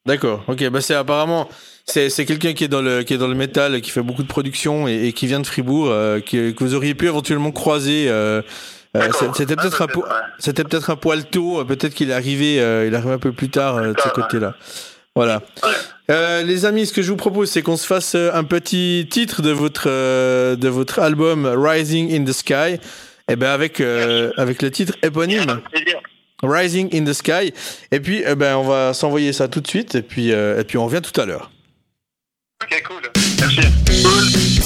[0.06, 1.48] D'accord, ok, bah c'est apparemment
[1.86, 4.22] c'est c'est quelqu'un qui est dans le qui est dans le métal, qui fait beaucoup
[4.22, 7.50] de production et, et qui vient de Fribourg, euh, qui- que vous auriez pu éventuellement
[7.52, 8.06] croiser.
[8.08, 8.42] euh,
[8.96, 10.04] euh, c'est- c'était peut-être un po-
[10.38, 13.18] c'était peut-être un poil tôt, euh, peut-être qu'il est arrivé euh, il est arrivé un
[13.18, 14.54] peu plus tard euh, de ce côté-là.
[15.14, 15.42] Voilà.
[16.10, 19.42] Euh, les amis, ce que je vous propose, c'est qu'on se fasse un petit titre
[19.42, 22.78] de votre euh, de votre album Rising in the Sky.
[23.30, 25.60] Et ben avec euh, avec le titre éponyme.
[26.42, 27.52] Rising in the Sky.
[27.92, 29.94] Et puis, eh ben, on va s'envoyer ça tout de suite.
[29.94, 31.50] Et puis, euh, et puis, on revient tout à l'heure.
[32.62, 33.02] Ok, cool.
[33.56, 34.60] Merci.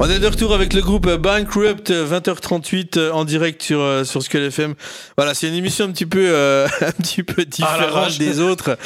[0.00, 4.22] On est de retour avec le groupe Bankrupt, 20h38 euh, en direct sur euh, sur
[4.22, 4.74] Skull FM.
[5.16, 8.18] Voilà, c'est une émission un petit peu euh, un petit peu différente vache.
[8.18, 8.78] des autres.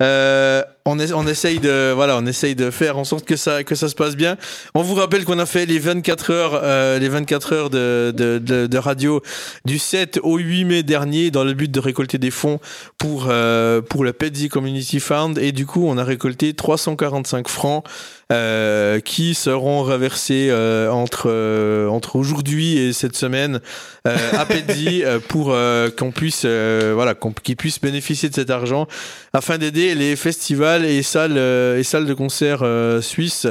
[0.00, 3.64] Euh, on, est, on essaye de voilà, on essaye de faire en sorte que ça
[3.64, 4.36] que ça se passe bien.
[4.74, 8.38] On vous rappelle qu'on a fait les 24 heures euh, les 24 heures de, de,
[8.38, 9.22] de, de radio
[9.64, 12.60] du 7 au 8 mai dernier dans le but de récolter des fonds
[12.98, 17.84] pour euh, pour le Petsy Community Fund et du coup on a récolté 345 francs
[18.32, 23.60] euh, qui seront reversés euh, entre euh, entre aujourd'hui et cette semaine
[24.06, 28.50] euh, à Petsy pour euh, qu'on puisse euh, voilà qu'on qu'ils puissent bénéficier de cet
[28.50, 28.86] argent
[29.32, 33.46] afin d'aider les festivals et salles euh, et salles de concert euh, suisses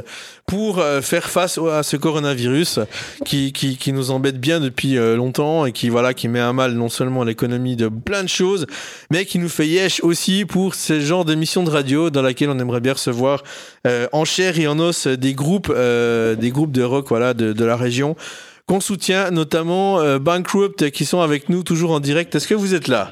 [0.45, 2.79] pour euh, faire face à ce coronavirus
[3.23, 6.89] qui, qui, nous embête bien depuis longtemps et qui voilà qui met à mal non
[6.89, 8.65] seulement l'économie de plein de choses
[9.11, 12.59] mais qui nous fait yesh aussi pour ce genre d'émission de radio dans laquelle on
[12.59, 13.43] aimerait bien recevoir
[13.87, 17.77] euh, en chair et en os des groupes des groupes de rock voilà de, la
[17.77, 18.17] région
[18.65, 22.35] qu'on soutient notamment euh, Bankrupt qui sont avec nous toujours en direct.
[22.35, 23.11] Est-ce que vous êtes là?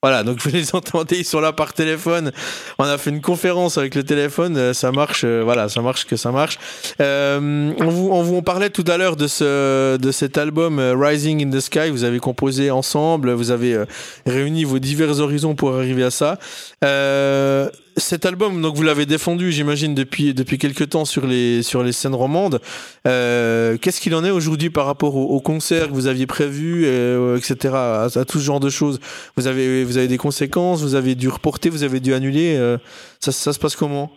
[0.00, 2.30] Voilà, donc vous les entendez, ils sont là par téléphone.
[2.78, 6.06] On a fait une conférence avec le téléphone, euh, ça marche, euh, voilà, ça marche
[6.06, 6.58] que ça marche.
[7.00, 10.78] Euh, on, vous, on vous on parlait tout à l'heure de ce de cet album
[10.78, 11.90] euh, Rising in the Sky.
[11.90, 13.82] Vous avez composé ensemble, vous avez
[14.24, 16.38] réuni vos divers horizons pour arriver à ça.
[16.84, 17.68] Euh,
[17.98, 21.92] cet album, donc vous l'avez défendu, j'imagine depuis depuis quelques temps sur les sur les
[21.92, 22.60] scènes romandes.
[23.06, 26.84] Euh, Qu'est-ce qu'il en est aujourd'hui par rapport au, au concert que vous aviez prévu,
[26.86, 27.74] euh, etc.
[27.74, 29.00] À, à tout ce genre de choses?
[29.36, 32.56] Vous avez vous avez des conséquences, vous avez dû reporter, vous avez dû annuler.
[32.56, 32.78] euh,
[33.20, 34.10] ça, se passe comment?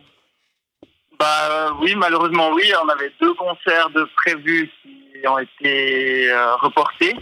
[1.19, 7.15] Bah oui, malheureusement oui, on avait deux concerts de prévus qui ont été reportés.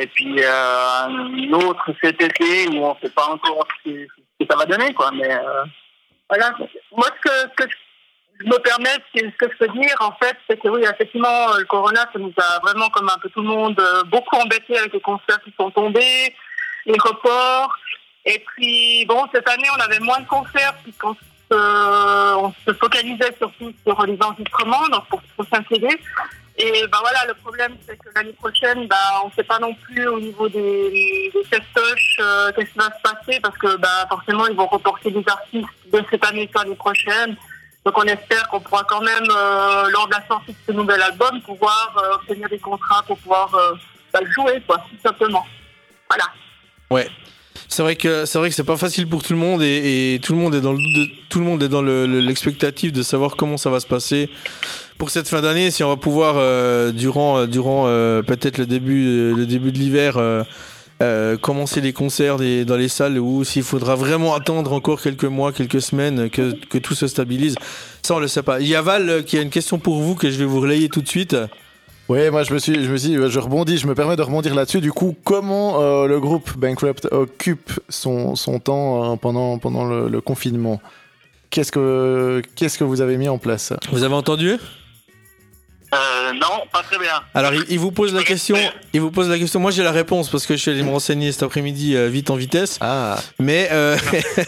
[0.00, 4.17] Et puis euh, un autre cet été où on ne sait pas encore ce ce
[4.46, 5.10] ça va donner quoi.
[5.12, 5.64] Mais euh,
[6.28, 6.54] Voilà.
[6.96, 7.64] Moi, ce que,
[8.40, 11.64] je me permets, ce que je peux dire, en fait, c'est que oui, effectivement, le
[11.64, 14.92] corona, ça nous a vraiment, comme un peu tout le monde, euh, beaucoup embêté avec
[14.92, 16.34] les concerts qui sont tombés,
[16.86, 17.76] les reports.
[18.24, 21.14] Et puis, bon, cette année, on avait moins de concerts puisqu'on
[21.50, 25.88] se, focalisait surtout sur les enregistrements, donc pour prochain CD.
[26.60, 30.08] Et ben voilà, le problème, c'est que l'année prochaine, bah, on sait pas non plus
[30.08, 34.46] au niveau des, des festoches euh, qu'est-ce qui va se passer parce que bah, forcément,
[34.48, 37.36] ils vont reporter des artistes de cette année sur l'année prochaine.
[37.84, 41.00] Donc on espère qu'on pourra quand même, euh, lors de la sortie de ce nouvel
[41.00, 43.50] album, pouvoir euh, obtenir des contrats pour pouvoir
[44.12, 45.46] bah, jouer, quoi, tout simplement.
[46.08, 46.24] Voilà.
[46.90, 47.08] Ouais.
[47.70, 50.18] C'est vrai que c'est vrai que c'est pas facile pour tout le monde et, et
[50.20, 50.78] tout le monde est dans le
[51.28, 54.30] tout le monde est dans le- le- l'expectative de savoir comment ça va se passer
[54.96, 55.70] pour cette fin d'année.
[55.70, 59.70] Si on va pouvoir euh, durant euh, durant euh, peut-être le début euh, le début
[59.70, 60.42] de l'hiver euh,
[61.02, 65.52] euh, commencer les concerts dans les salles ou s'il faudra vraiment attendre encore quelques mois
[65.52, 67.54] quelques semaines que, que tout se stabilise
[68.02, 68.60] ça on le sait pas.
[68.60, 68.74] Il
[69.26, 71.36] qui a une question pour vous que je vais vous relayer tout de suite
[72.08, 74.54] Ouais, moi je me suis, je me suis, je rebondis, je me permets de rebondir
[74.54, 74.80] là-dessus.
[74.80, 80.08] Du coup, comment euh, le groupe Bankrupt occupe son, son temps euh, pendant pendant le,
[80.08, 80.80] le confinement?
[81.50, 83.72] Qu'est-ce que qu'est-ce que vous avez mis en place?
[83.92, 84.56] Vous avez entendu?
[85.94, 87.12] Euh, non, pas très bien.
[87.32, 88.56] Alors, il, il vous pose la question.
[88.92, 89.58] Il vous pose la question.
[89.58, 92.30] Moi, j'ai la réponse parce que je suis allé me renseigner cet après-midi euh, vite
[92.30, 92.76] en vitesse.
[92.82, 93.96] Ah, Mais euh,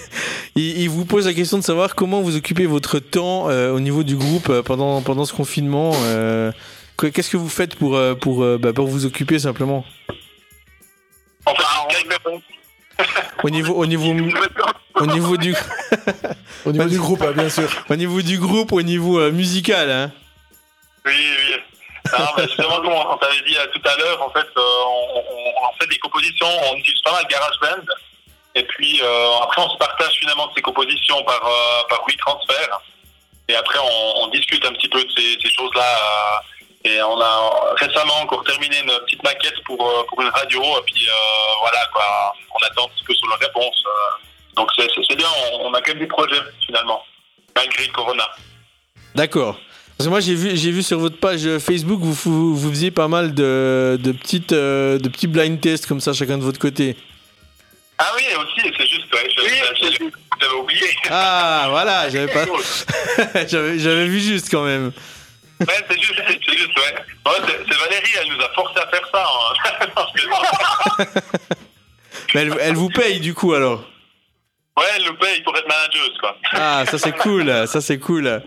[0.55, 3.81] il, il vous pose la question de savoir comment vous occupez votre temps euh, au
[3.81, 5.93] niveau du groupe euh, pendant pendant ce confinement.
[7.01, 9.85] Que- Qu'est-ce que vous faites pour euh, pour euh, bah, pour vous occuper simplement?
[11.47, 11.89] Enfin,
[13.43, 14.11] au niveau au niveau
[14.95, 15.55] au niveau du
[16.67, 17.69] au niveau du groupe, hein, bien sûr.
[17.89, 19.91] au niveau du groupe au niveau euh, musical.
[19.91, 20.13] Hein.
[21.07, 21.57] Oui, oui.
[22.19, 25.69] Non, mais justement, comme on t'avait dit tout à l'heure, en fait, euh, on, on-
[25.69, 27.85] on fait des compositions, on utilise pas mal GarageBand.
[28.55, 32.69] Et puis, euh, après, on se partage finalement ces compositions par, euh, par WeTransfer.
[33.49, 36.43] Et après, on, on discute un petit peu de ces, ces choses-là.
[36.85, 40.63] Et on a récemment encore terminé une petite maquette pour, euh, pour une radio.
[40.63, 41.13] Et puis, euh,
[41.61, 42.33] voilà, quoi.
[42.55, 43.83] On attend un petit peu sur la réponse.
[43.87, 44.25] euh.
[44.57, 47.03] donc, c'est bien, on, on a quand même des projets, finalement,
[47.55, 48.27] malgré le Corona.
[49.15, 49.59] D'accord.
[49.97, 52.91] Parce que moi j'ai vu j'ai vu sur votre page Facebook vous vous, vous faisiez
[52.91, 56.59] pas mal de, de petites euh, de petits blind tests comme ça chacun de votre
[56.59, 56.97] côté.
[57.99, 60.87] Ah oui, aussi, c'est juste, ouais, j'avais oublié.
[61.11, 62.47] Ah voilà, j'avais pas
[63.47, 64.91] j'avais vu juste quand même.
[65.61, 66.95] Ouais, c'est juste, c'est juste, ouais.
[67.27, 67.39] Ouais,
[67.69, 69.25] c'est Valérie, elle nous a forcé à faire ça.
[69.27, 69.87] hein.
[70.29, 71.05] Non.
[72.35, 73.85] Mais elle, elle vous paye du coup alors?
[74.79, 76.37] ouais, elle nous paye pour être manageuse, quoi.
[76.53, 78.43] Ah ça c'est cool, ça c'est cool.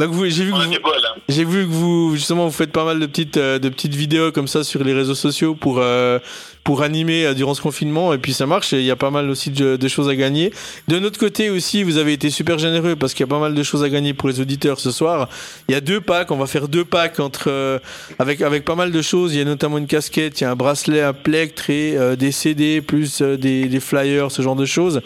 [0.00, 0.92] Donc j'ai vu que vous, du bol.
[1.28, 4.32] j'ai vu que vous justement vous faites pas mal de petites euh, de petites vidéos
[4.32, 6.18] comme ça sur les réseaux sociaux pour euh,
[6.64, 9.10] pour animer euh, durant ce confinement et puis ça marche et il y a pas
[9.10, 10.52] mal aussi de, de choses à gagner.
[10.88, 13.54] De notre côté aussi, vous avez été super généreux parce qu'il y a pas mal
[13.54, 15.28] de choses à gagner pour les auditeurs ce soir.
[15.68, 17.78] Il y a deux packs, on va faire deux packs entre euh,
[18.18, 19.34] avec avec pas mal de choses.
[19.34, 22.16] Il y a notamment une casquette, il y a un bracelet, un plectre et euh,
[22.16, 25.00] des CD plus des, des flyers, ce genre de choses.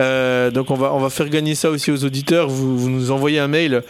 [0.00, 2.48] Euh, donc on va on va faire gagner ça aussi aux auditeurs.
[2.48, 3.82] Vous, nous envoyez un mail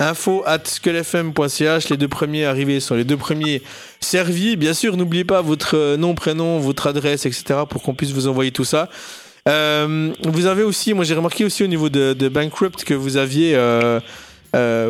[0.00, 1.88] info at skullfm.ch.
[1.88, 3.62] Les deux premiers arrivés sont les deux premiers
[4.00, 4.56] servis.
[4.56, 7.60] Bien sûr, n'oubliez pas votre nom, prénom, votre adresse, etc.
[7.68, 8.88] pour qu'on puisse vous envoyer tout ça.
[9.46, 13.52] Euh, vous avez aussi, moi j'ai remarqué aussi au niveau de, Bankrupt que vous aviez,
[13.54, 14.00] euh,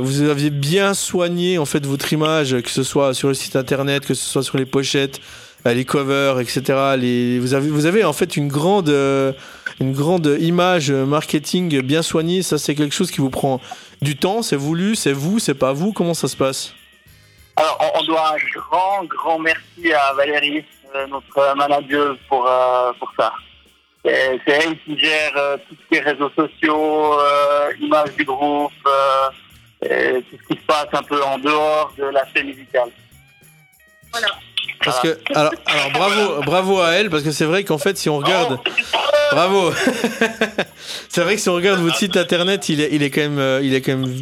[0.00, 4.06] vous aviez bien soigné en fait votre image, que ce soit sur le site internet,
[4.06, 5.20] que ce soit sur les pochettes,
[5.66, 6.62] les covers, etc.
[7.40, 8.90] Vous avez, en fait une grande,
[9.80, 12.42] une grande image marketing bien soignée.
[12.42, 13.60] Ça c'est quelque chose qui vous prend
[14.02, 14.42] du temps.
[14.42, 15.92] C'est voulu, c'est vous, c'est pas vous.
[15.92, 16.74] Comment ça se passe?
[17.56, 20.64] Alors, on, on doit un grand, grand merci à Valérie,
[20.94, 23.32] euh, notre manager, pour, euh, pour ça.
[24.04, 29.30] C'est elle qui gère euh, tous les réseaux sociaux, euh, images du groupe, euh,
[29.82, 32.90] et tout ce qui se passe un peu en dehors de l'aspect musical.
[34.10, 34.28] Voilà.
[34.84, 38.08] Parce que alors, alors bravo bravo à elle parce que c'est vrai qu'en fait si
[38.08, 38.58] on regarde
[39.32, 39.72] bravo.
[41.08, 43.38] C'est vrai que si on regarde votre site internet il est il est quand même
[43.38, 44.12] euh, il est quand même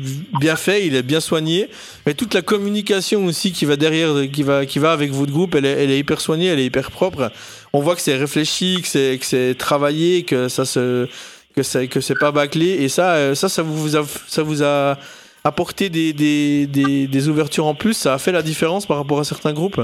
[0.41, 1.69] bien fait il est bien soigné.
[2.07, 5.55] Mais toute la communication aussi qui va derrière qui va qui va avec votre groupe
[5.55, 7.31] elle est, elle est hyper soignée elle est hyper propre.
[7.73, 11.09] On voit que c'est réfléchi que c'est que c'est travaillé que ça se
[11.55, 12.69] que c'est que c'est pas bâclé.
[12.83, 14.99] Et ça euh, ça ça vous a ça vous a
[15.45, 17.95] apporté des, des, des, des ouvertures en plus.
[17.95, 19.81] Ça a fait la différence par rapport à certains groupes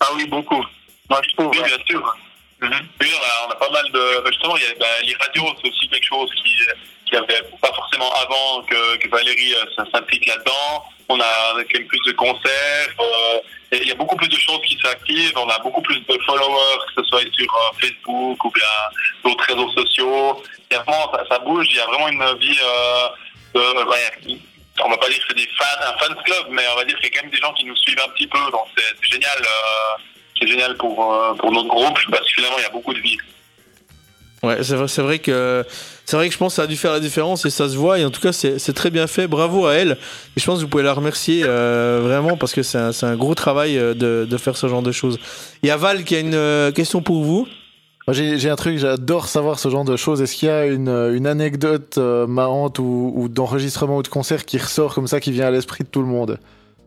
[0.00, 0.64] Ah oui, beaucoup.
[1.08, 1.50] Moi, je trouve.
[1.50, 2.16] Oui, bien sûr.
[2.62, 4.20] Oui, on a, on a pas mal de.
[4.22, 6.52] bah, Justement, il y a, bah, les radios, c'est aussi quelque chose qui,
[7.06, 10.84] qui avait pas forcément avant que, que Valérie euh, s'implique là-dedans.
[11.08, 11.24] On a
[11.54, 12.88] quand même plus de concerts.
[13.00, 13.38] euh,
[13.72, 15.36] et il y a beaucoup plus de choses qui s'activent.
[15.36, 18.64] On a beaucoup plus de followers, que ce soit sur euh, Facebook ou bien
[19.24, 20.42] d'autres réseaux sociaux.
[20.72, 21.66] A vraiment, ça, ça bouge.
[21.70, 22.58] Il y a vraiment une vie.
[23.54, 24.38] De, ouais,
[24.84, 26.96] on va pas dire que c'est des fans, un fans club, mais on va dire
[26.96, 28.38] qu'il y a quand même des gens qui nous suivent un petit peu.
[28.50, 29.38] Donc c'est génial.
[29.40, 30.02] euh,
[30.38, 33.00] c'est génial pour, euh, pour notre groupe parce que finalement il y a beaucoup de
[33.00, 33.16] vie.
[34.42, 35.64] Ouais, c'est vrai, c'est vrai que
[36.04, 37.74] c'est vrai que je pense que ça a dû faire la différence et ça se
[37.74, 39.26] voit et en tout cas c'est très bien fait.
[39.28, 39.92] Bravo à elle
[40.36, 43.16] et je pense que vous pouvez la remercier euh, vraiment parce que c'est un, un
[43.16, 45.18] gros travail de, de faire ce genre de choses.
[45.62, 47.48] Il y a Val qui a une question pour vous.
[48.06, 50.22] Moi, J'ai j'ai un truc, j'adore savoir ce genre de choses.
[50.22, 54.44] Est-ce qu'il y a une, une anecdote euh, marrante ou, ou d'enregistrement ou de concert
[54.44, 56.38] qui ressort comme ça, qui vient à l'esprit de tout le monde?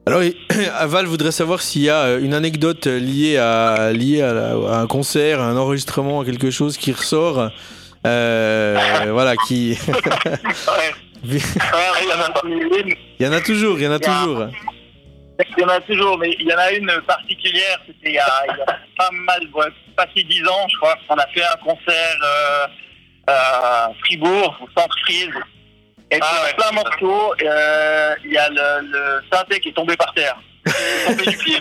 [0.06, 0.22] Alors
[0.86, 4.80] Val voudrait savoir s'il y a euh, une anecdote liée à liée à, la- à
[4.80, 7.50] un concert, à un enregistrement, à quelque chose qui ressort.
[8.08, 8.78] Euh,
[9.12, 9.78] voilà, qui.
[11.26, 11.42] Il
[13.26, 14.46] y en a toujours, il y en a toujours.
[15.40, 18.20] Il y en a toujours, mais il y en a une particulière, c'était il y
[18.20, 20.96] a, il y a pas mal, ouais, passé dix ans, je crois.
[21.08, 22.68] On a fait un concert euh,
[23.28, 25.30] à Fribourg, au centre Frise.
[26.12, 29.96] Et puis, en plein morceau, euh, il y a le, le synthé qui est tombé
[29.96, 30.38] par terre.
[30.66, 31.60] Il est tombé du pied.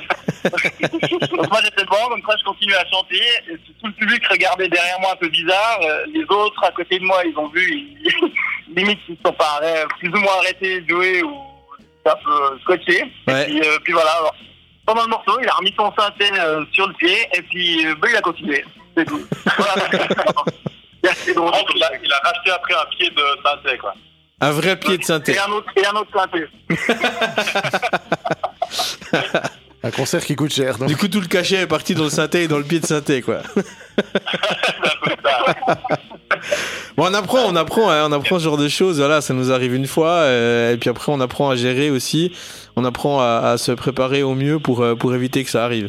[1.30, 3.20] donc moi j'étais devant, donc moi je continue à chanter.
[3.48, 5.78] Et tout le public regardait derrière moi un peu bizarre.
[5.82, 9.60] Euh, Les autres à côté de moi, ils ont vu, ils, limite ils sont pas
[10.00, 11.47] plus ou moins arrêtés de jouer ou
[12.08, 13.04] un peu scotché.
[13.26, 13.42] Ouais.
[13.42, 14.34] Et puis, euh, puis voilà, alors,
[14.86, 17.94] pendant le morceau, il a remis son synthé euh, sur le pied et puis euh,
[18.00, 18.64] bah, il a continué.
[18.96, 19.20] C'est tout.
[19.56, 19.74] Voilà.
[21.14, 21.52] C'est drôle.
[21.52, 23.94] Donc, il, a, il a racheté après un pied de synthé quoi.
[24.40, 25.32] Un vrai pied de synthé.
[25.32, 26.46] Et un autre, et un autre synthé.
[29.82, 30.76] Un concert qui coûte cher.
[30.78, 30.88] donc.
[30.88, 32.86] Du coup, tout le cachet est parti dans le synthé et dans le pied de
[32.86, 33.42] synthé, quoi.
[36.96, 38.98] bon, on apprend, on apprend, hein, on apprend ce genre de choses.
[38.98, 42.32] Voilà, ça nous arrive une fois, euh, et puis après, on apprend à gérer aussi.
[42.76, 45.88] On apprend à, à se préparer au mieux pour euh, pour éviter que ça arrive.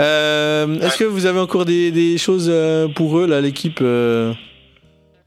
[0.00, 2.52] Euh, Est-ce que vous avez encore des, des choses
[2.94, 4.32] pour eux, là, l'équipe euh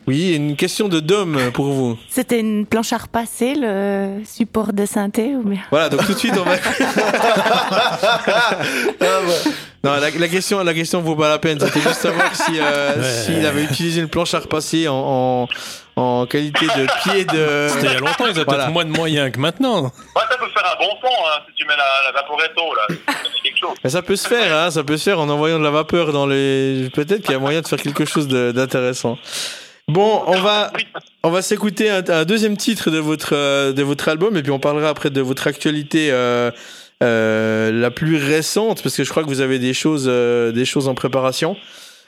[0.09, 1.95] Oui, une question de Dom pour vous.
[2.09, 5.59] C'était une planche à repasser, le support de synthé ou bien?
[5.69, 6.55] Voilà, donc tout de suite, on va.
[9.83, 11.57] Non, la, la question, la question vaut pas la peine.
[11.59, 13.03] C'était juste savoir si euh, Ouais.
[13.03, 15.47] s'il avait utilisé une planche à repasser en,
[15.95, 17.67] en, en qualité de pied de.
[17.69, 18.63] C'était il y a longtemps, ils avaient Voilà.
[18.63, 19.83] peut-être moins de moyens que maintenant.
[19.83, 19.89] Ouais,
[20.29, 22.87] ça peut faire un bon son hein, si tu mets la, la vaporetto là.
[23.43, 23.77] Quelque chose.
[23.83, 26.11] Mais ça peut se faire, hein, ça peut se faire en envoyant de la vapeur
[26.11, 26.89] dans les.
[26.93, 29.17] Peut-être qu'il y a moyen de faire quelque chose d'intéressant.
[29.89, 30.71] Bon, on va
[31.23, 34.51] on va s'écouter un, un deuxième titre de votre euh, de votre album et puis
[34.51, 36.51] on parlera après de votre actualité euh,
[37.01, 40.65] euh, la plus récente parce que je crois que vous avez des choses euh, des
[40.65, 41.57] choses en préparation.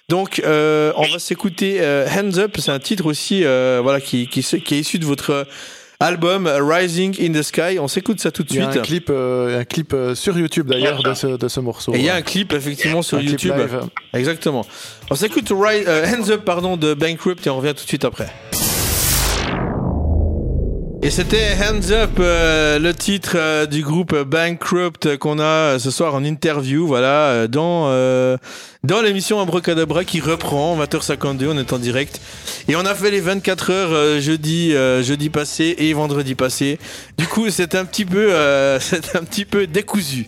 [0.09, 4.79] Donc on va s'écouter Hands Up, c'est un titre aussi voilà qui qui, qui est
[4.79, 5.47] issu de votre
[6.01, 7.77] album Rising in the Sky.
[7.79, 8.75] On s'écoute ça tout de Il y suite.
[8.75, 11.93] a un clip, euh, un clip euh, sur YouTube d'ailleurs de ce, de ce morceau.
[11.93, 13.53] Et il y a un clip effectivement sur Un clip YouTube.
[13.57, 13.79] live.
[14.13, 14.65] Exactement.
[15.09, 18.03] On s'écoute Ri- euh, Hands Up pardon, de Bankrupt et on revient tout de suite
[18.05, 18.27] après.
[21.03, 25.89] Et c'était Hands Up, euh, le titre euh, du groupe Bankrupt qu'on a euh, ce
[25.89, 28.37] soir en interview, voilà, euh, dans euh,
[28.83, 32.19] dans l'émission Abracadabra qui reprend 20h52, on est en direct.
[32.67, 36.79] Et on a fait les 24 heures euh, jeudi euh, jeudi passé et vendredi passé.
[37.17, 40.25] Du coup, c'est un petit peu euh, c'est un petit peu décousu.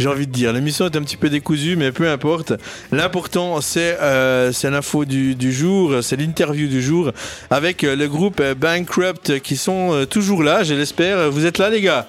[0.00, 2.54] J'ai envie de dire, l'émission est un petit peu décousue, mais peu importe.
[2.90, 7.12] L'important, c'est euh, c'est l'info du, du jour, c'est l'interview du jour
[7.50, 11.30] avec euh, le groupe Bankrupt qui sont euh, toujours là, je l'espère.
[11.30, 12.08] Vous êtes là, les gars?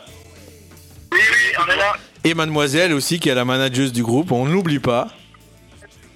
[1.12, 1.94] Oui, oui, on est là.
[2.24, 5.10] Et mademoiselle aussi, qui est la manageuse du groupe, on ne l'oublie pas.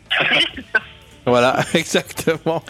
[1.28, 2.64] Voilà, exactement.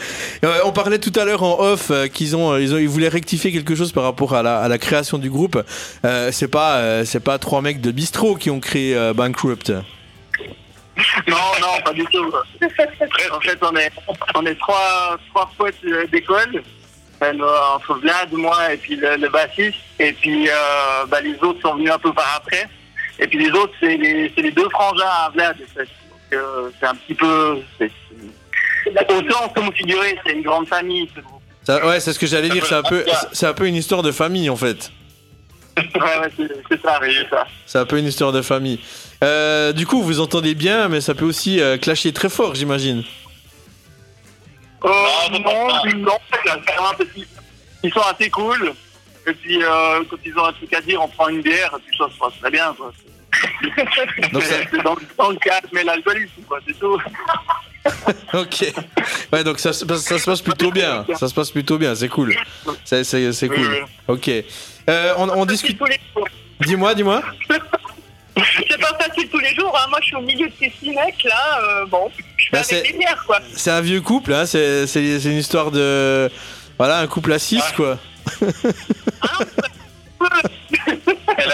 [0.44, 3.08] Euh, on parlait tout à l'heure en off euh, qu'ils euh, ils ont, ils voulaient
[3.08, 5.64] rectifier quelque chose par rapport à la, création du groupe.
[6.04, 9.70] Euh, c'est pas, c'est pas trois mecs de bistrot qui ont créé Bankrupt.
[11.28, 12.34] Non, non, pas du tout.
[13.32, 13.92] En fait, on est,
[14.34, 15.76] on est trois, trois potes
[16.12, 16.64] d'école.
[17.22, 19.78] Entre Vlad, moi et puis le, bassiste.
[20.00, 20.50] Et puis
[21.10, 22.68] bah, les autres sont venus un peu par après.
[23.20, 25.58] Et puis les autres, c'est les, les deux frangins à Vlad.
[25.62, 25.90] en fait.
[26.34, 27.60] Euh, c'est un petit peu...
[27.78, 31.10] c'est- c'est- Autant, comme vous figurez, c'est une grande famille.
[31.16, 31.42] ce groupe.
[31.64, 32.66] Ça- ouais, c'est ce que j'allais dire.
[32.66, 33.04] C'est un peu,
[33.34, 34.92] c'est un peu une histoire de famille en fait.
[35.78, 35.84] Ouais,
[36.20, 37.46] ouais, c'est c'est ça, c'est ça.
[37.68, 38.80] C'est un peu une histoire de famille.
[39.24, 43.04] Euh, du coup, vous entendez bien, mais ça peut aussi euh, clasher très fort, j'imagine.
[44.86, 44.90] Euh,
[45.32, 45.68] non,
[45.98, 46.58] non, c'est un
[46.98, 47.28] petit-
[47.84, 48.74] ils sont assez cool.
[49.28, 51.82] Et puis, euh, quand ils ont un truc à dire, on prend une bière, et
[51.86, 52.74] puis ça se passe très bien.
[52.78, 52.92] Quoi.
[54.34, 57.00] Donc ça- dans, dans le cadre, mais l'alcoolisme, quoi, c'est tout.
[58.34, 58.74] ok.
[59.32, 61.06] Ouais, donc ça, se passe- ça se passe plutôt bien.
[61.18, 62.36] Ça se passe plutôt bien, c'est cool.
[62.86, 63.86] C'est, c'est, c'est cool.
[64.08, 64.30] Ok.
[64.90, 65.80] Euh, on, on discute.
[66.62, 67.22] Dis-moi, dis-moi.
[68.70, 69.76] C'est pas facile tous les jours.
[69.76, 69.88] hein.
[69.90, 71.60] Moi, je suis au milieu de ces six mecs là.
[71.60, 73.40] euh, bon, je fais Bah, avec c'est- les bières, quoi.
[73.56, 74.46] C'est un vieux couple, hein.
[74.46, 76.30] C'est, c'est, c'est une histoire de.
[76.78, 77.98] Voilà, un couple à six, quoi.
[78.42, 78.50] Elle
[80.22, 80.42] a,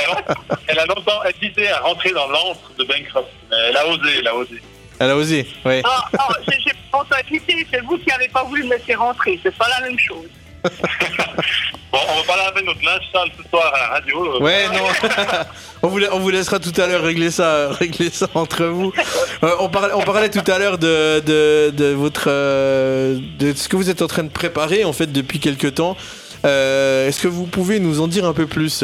[0.67, 3.27] elle a longtemps hésité à rentrer dans l'antre de Bankrupt.
[3.49, 4.61] Mais elle a osé, elle a osé.
[4.99, 5.81] Elle a osé, ouais.
[5.85, 7.65] Ah, ah, j'ai j'ai pensé à quitter.
[7.71, 9.39] C'est vous qui n'avez pas voulu me laisser rentrer.
[9.43, 10.27] C'est pas la même chose.
[11.91, 14.35] Bon, on va pas laver notre linge sale ce soir à la radio.
[14.37, 14.39] euh.
[14.39, 14.87] Ouais, non.
[15.83, 18.91] on, vous, la- on vous laissera tout à l'heure régler ça, régler ça entre vous.
[19.43, 23.69] Euh, on, parlait, on parlait tout à l'heure de, de, de votre, euh, de ce
[23.69, 25.95] que vous êtes en train de préparer en fait depuis quelques temps.
[26.45, 28.83] Euh, Est-ce que vous pouvez nous en dire un peu plus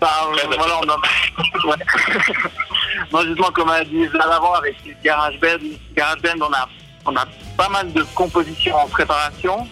[0.00, 0.96] Bah, euh, voilà, on a...
[1.68, 1.76] ouais.
[3.12, 5.58] Moi, justement, comme a dit Vlad avant, avec Garage Band,
[5.96, 6.68] Garage Band, on a,
[7.06, 7.24] on a
[7.56, 9.66] pas mal de compositions en préparation.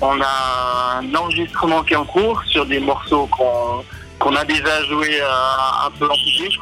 [0.00, 3.84] On a un enregistrement qui est en cours sur des morceaux qu'on
[4.18, 6.56] qu'on a déjà joués euh, un peu en public.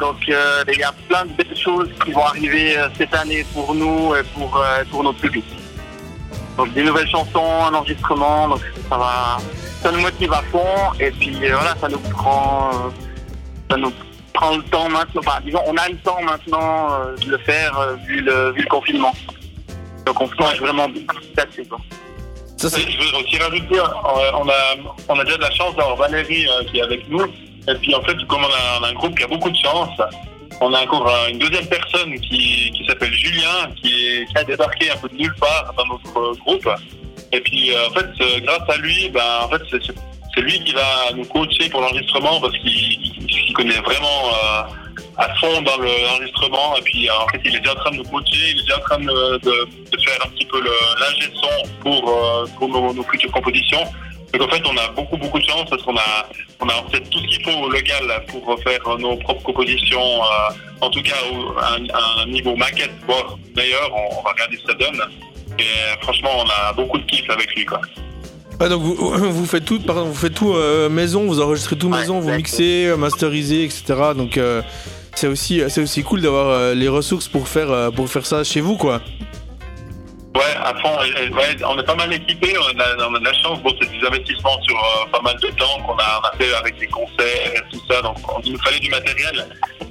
[0.00, 3.46] Donc, euh, il y a plein de belles choses qui vont arriver euh, cette année
[3.54, 5.44] pour nous et pour, euh, pour notre public.
[6.56, 8.60] Donc, des nouvelles chansons, un enregistrement, donc
[8.90, 9.38] ça va,
[9.86, 12.90] ça nous motive à fond et puis euh, voilà, ça nous prend, euh,
[13.70, 13.92] ça nous
[14.32, 15.20] prend le temps maintenant.
[15.24, 18.68] Enfin, disons, on a le temps maintenant euh, de le faire vu, le, vu le
[18.68, 19.14] confinement.
[20.04, 20.88] Donc on se penche vraiment
[21.36, 21.64] là-dessus.
[21.66, 21.78] quoi.
[22.58, 23.78] Je veux aussi rajouter,
[24.34, 24.60] on a,
[25.08, 27.24] on a déjà de la chance d'avoir Valérie qui est avec nous.
[27.68, 29.56] Et puis en fait, comme on a, on a un groupe qui a beaucoup de
[29.56, 29.90] chance,
[30.60, 34.90] on a encore une deuxième personne qui, qui s'appelle Julien, qui, est- qui a débarqué
[34.90, 36.68] un peu de nulle part dans notre groupe.
[37.36, 40.74] Et puis euh, en fait, euh, grâce à lui, ben, en fait, c'est- lui qui
[40.74, 44.62] va nous coacher pour l'enregistrement parce qu'il il- il connaît vraiment euh,
[45.16, 46.76] à fond dans le- l'enregistrement.
[46.78, 48.76] Et puis en fait, il est déjà en train de nous coacher, il est déjà
[48.76, 49.40] en train de,
[50.04, 50.60] faire un petit peu
[51.00, 52.02] l'ingé son pour,
[52.58, 53.84] pour nos, futures compositions.
[54.32, 56.26] Donc en fait, on a beaucoup beaucoup de chance parce qu'on a
[56.60, 60.20] on a en fait tout ce qu'il faut au local pour faire nos propres compositions.
[60.82, 61.16] en tout cas,
[61.62, 61.76] à
[62.22, 62.92] un, niveau maquette.
[63.06, 63.22] Bon,
[63.54, 65.00] d'ailleurs, on va regarder ce que ça donne.
[65.58, 67.80] Et euh, franchement, on a beaucoup de kiff avec lui, quoi.
[68.60, 68.94] Ouais, donc vous,
[69.32, 72.86] vous faites tout, pardon, vous faites tout euh, maison, vous enregistrez tout maison, vous mixez,
[72.86, 73.84] euh, masterisez, etc.
[74.16, 74.62] Donc euh,
[75.14, 78.60] c'est aussi, c'est aussi cool d'avoir euh, les ressources pour faire, pour faire ça chez
[78.60, 79.00] vous, quoi.
[80.34, 80.90] Ouais, à fond.
[80.98, 82.54] ouais, on est pas mal équipé.
[82.58, 83.58] On a, on a de la chance.
[83.62, 84.76] Bon, c'est des investissements sur
[85.10, 88.02] pas mal de temps qu'on a, on a fait avec des concerts et tout ça.
[88.02, 89.46] Donc, on- il nous fallait du matériel.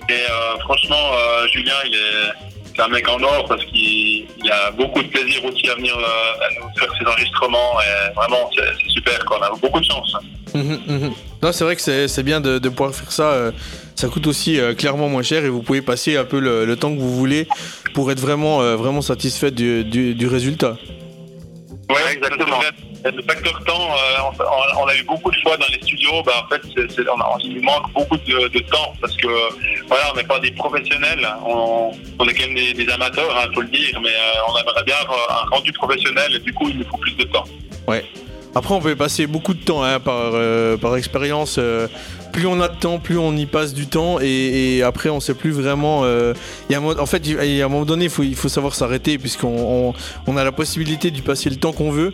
[0.10, 0.22] Et
[0.62, 1.12] franchement,
[1.52, 5.44] Julien, il est, c'est un mec en or parce qu'il il a beaucoup de plaisir
[5.46, 7.80] aussi à venir euh, à nous faire ses enregistrements.
[7.82, 9.24] Et vraiment, c'est super.
[9.26, 9.40] Quoi.
[9.40, 10.16] On a beaucoup de chance.
[10.54, 11.14] Mhm, mhm.
[11.42, 13.32] Non, c'est vrai que c'est bien de, de pouvoir faire ça.
[13.32, 13.52] euh,
[13.96, 16.76] ça coûte aussi euh, clairement moins cher et vous pouvez passer un peu le, le
[16.76, 17.48] temps que vous voulez
[17.94, 20.78] pour être vraiment, vraiment satisfait du, du, du résultat.
[21.90, 22.60] Ouais, exactement.
[23.06, 26.44] Le facteur temps, euh, on, on a eu beaucoup de fois dans les studios, bah,
[26.44, 26.62] en fait,
[27.08, 29.28] on, a- il manque beaucoup de, temps parce que
[29.88, 33.62] voilà, on n'est pas des professionnels, on, on est quand même des, amateurs, il faut
[33.62, 36.80] le dire, mais euh, on aimerait bien avoir un rendu professionnel et du coup, il
[36.80, 37.44] nous faut plus de temps.
[37.88, 38.04] Ouais.
[38.56, 41.60] Après, on peut passer beaucoup de temps hein, par, euh, par expérience.
[42.32, 44.18] plus on a de temps, plus on y passe du temps.
[44.22, 46.02] Et, après, on sait plus vraiment.
[46.06, 46.34] euh,
[46.70, 49.94] y a en fait, a un moment donné, il faut, faut savoir s'arrêter, puisqu'on on,
[50.26, 52.14] on a la possibilité d'y passer le temps qu'on veut.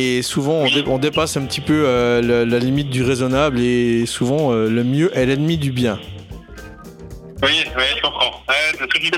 [0.00, 3.58] Et souvent, on, dé- on dépasse un petit peu euh, la, la limite du raisonnable.
[3.58, 5.98] Et souvent, euh, le mieux est l'ennemi du bien.
[7.42, 8.42] Oui, oui, je comprends.
[8.48, 9.10] Ouais, c'est des,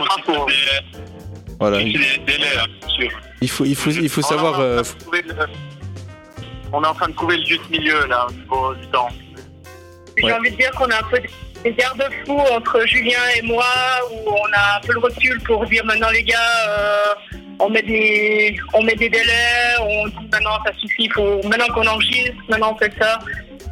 [1.58, 1.76] Voilà.
[1.76, 3.10] aussi des délais, hein, sûr.
[3.42, 4.58] Il faut, il faut, il faut savoir.
[4.58, 5.34] On est, en euh, train de trouver le...
[6.72, 9.08] on est en train de trouver le juste milieu là au niveau du temps.
[10.16, 11.18] J'ai envie de dire qu'on a un peu
[11.64, 13.64] des garde-fous entre Julien et moi,
[14.12, 16.36] où on a un peu le recul pour dire maintenant les gars,
[16.68, 17.14] euh,
[17.60, 21.86] on met des, on met des délais, on dit maintenant ça suffit, faut, maintenant qu'on
[21.86, 23.18] enregistre, maintenant on fait ça.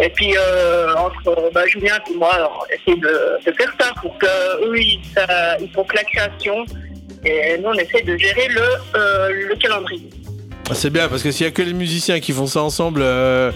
[0.01, 2.30] Et puis euh, entre bah, Julien et moi,
[2.61, 4.26] on essaie de, de faire ça pour que
[4.66, 6.64] eux ils, ça- ils font que la création.
[7.24, 8.62] Et nous on essaie de gérer le,
[8.97, 10.09] euh, le calendrier.
[10.70, 13.01] Ah, C'est bien parce que s'il y a que les musiciens qui font ça ensemble,
[13.03, 13.51] euh,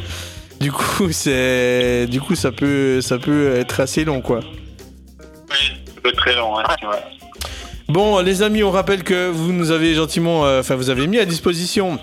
[0.61, 4.41] du coup c'est, du coup ça peut, ça peut être assez long quoi.
[5.51, 6.97] Ça peut être très long, hein, ouais.
[7.93, 11.19] Bon les amis, on rappelle que vous nous avez gentiment, euh, enfin vous avez mis
[11.19, 11.99] à disposition.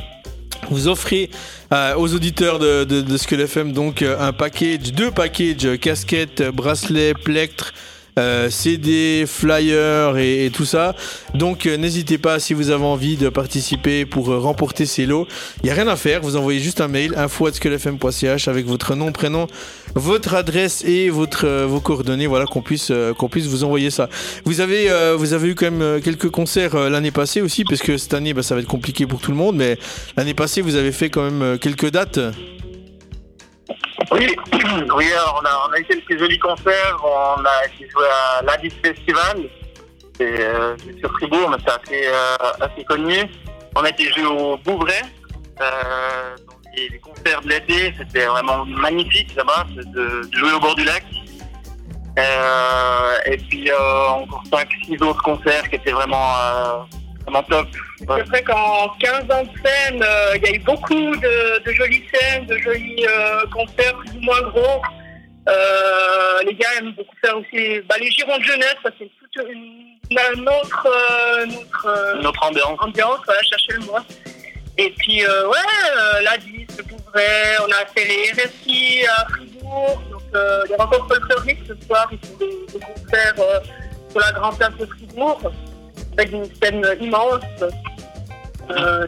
[0.69, 1.31] Vous offrez
[1.73, 7.15] euh, aux auditeurs de, de, Skull FM donc euh, un package, deux packages, casquette, bracelet,
[7.15, 7.73] plectre,
[8.19, 10.95] euh, CD, flyer et, et tout ça.
[11.33, 15.27] Donc euh, n'hésitez pas si vous avez envie de participer pour euh, remporter ces lots.
[15.63, 19.11] Il n'y a rien à faire, vous envoyez juste un mail info@skullfm.ch avec votre nom,
[19.11, 19.47] prénom,
[19.95, 24.09] votre adresse et votre euh, vos coordonnées, voilà qu'on puisse qu'on puisse vous envoyer ça.
[24.45, 28.13] Vous avez vous avez eu quand même quelques concerts l'année passée aussi parce que cette
[28.13, 29.77] année bah, ça va être compliqué pour tout le monde mais
[30.17, 32.19] l'année passée vous avez fait quand même quelques dates.
[34.11, 34.35] Oui,
[34.95, 35.05] oui
[35.35, 36.97] on a, on a eu quelques jolis concerts.
[37.03, 39.49] On a joué à l'Addis Festival.
[40.17, 43.15] C'est euh, c'est sur Fribourg, mais c'est assez, euh, assez connu.
[43.75, 45.01] On a été joué au Bouvray.
[45.61, 46.35] Euh,
[46.75, 51.03] les, concerts de l'été, c'était vraiment magnifique là-bas, de, de jouer au bord du lac.
[53.25, 56.85] Et puis encore 5-6 autres concerts qui étaient vraiment,
[57.25, 57.67] vraiment top.
[57.99, 61.71] C'est vrai qu'en 15 ans de scène, euh, il y a eu beaucoup de, de
[61.73, 64.81] jolies scènes, de jolis euh, concerts plus ou moins gros.
[65.49, 69.49] Euh, les gars aiment beaucoup faire aussi bah, les girons de jeunesse, ça c'est toute
[69.49, 70.87] une, une autre,
[72.25, 72.79] autre ambiance.
[72.79, 73.97] ambiance, voilà, chercher le mot.
[74.77, 80.01] Et puis, ouais, la 10, le Bouvray, on a fait les RSI à Fribourg.
[80.09, 83.35] Donc, euh, il y a encore folklorique ce soir, ils font des, des concerts
[84.09, 85.51] sur la grande place de Fribourg,
[86.17, 87.41] avec une scène immense.
[88.71, 89.05] Euh.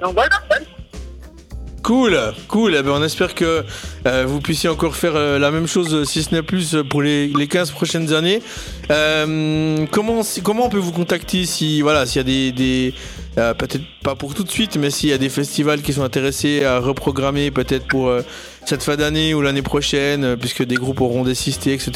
[1.84, 2.76] Cool, cool.
[2.78, 3.64] Eh ben, on espère que
[4.05, 7.28] euh, vous puissiez encore faire euh, la même chose, si ce n'est plus, pour les,
[7.28, 8.41] les 15 prochaines années.
[9.91, 12.93] Comment, comment on peut vous contacter si voilà s'il y a des, des
[13.36, 16.64] peut-être pas pour tout de suite, mais s'il y a des festivals qui sont intéressés
[16.66, 18.14] à reprogrammer peut-être pour
[18.66, 21.91] cette fin d'année ou l'année prochaine, puisque des groupes auront désisté, etc.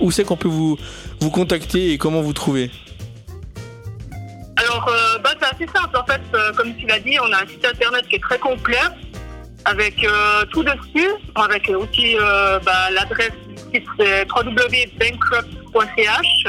[0.00, 0.76] Où c'est qu'on peut vous
[1.20, 2.70] vous contacter et comment vous trouver?
[4.60, 5.96] Alors, euh, bah, c'est assez simple.
[5.96, 8.38] En fait, euh, comme tu l'as dit, on a un site internet qui est très
[8.38, 8.76] complet,
[9.64, 12.14] avec euh, tout dessus, avec aussi
[12.64, 16.44] bah, l'adresse du site, c'est www.bankrupt.ch.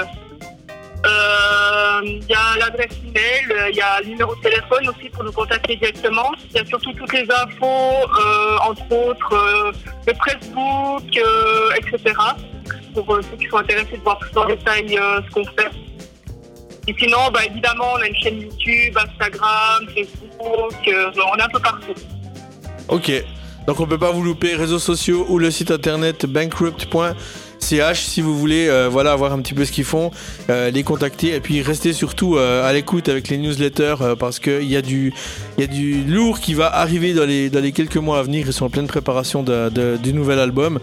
[2.03, 5.32] Il y a l'adresse email, il y a le numéro de téléphone aussi pour nous
[5.32, 6.34] contacter directement.
[6.49, 8.09] Il y a surtout toutes les infos,
[8.68, 9.72] entre autres
[10.07, 12.16] le Facebook, euh, etc.
[12.93, 15.72] Pour ceux qui sont intéressés de voir plus en détail ce qu'on fait.
[16.88, 21.49] Et sinon, bah, évidemment, on a une chaîne YouTube, Instagram, Facebook, euh, on est un
[21.49, 21.93] peu partout.
[22.89, 23.11] Ok.
[23.67, 28.36] Donc on peut pas vous louper réseaux sociaux ou le site internet bankrupt.ch si vous
[28.38, 30.09] voulez euh, voilà voir un petit peu ce qu'ils font,
[30.49, 34.75] euh, les contacter et puis restez surtout à l'écoute avec les newsletters parce qu'il y
[34.75, 35.13] a du
[35.59, 38.47] y a du lourd qui va arriver dans les dans les quelques mois à venir.
[38.47, 40.79] Ils sont en pleine préparation de- du nouvel album.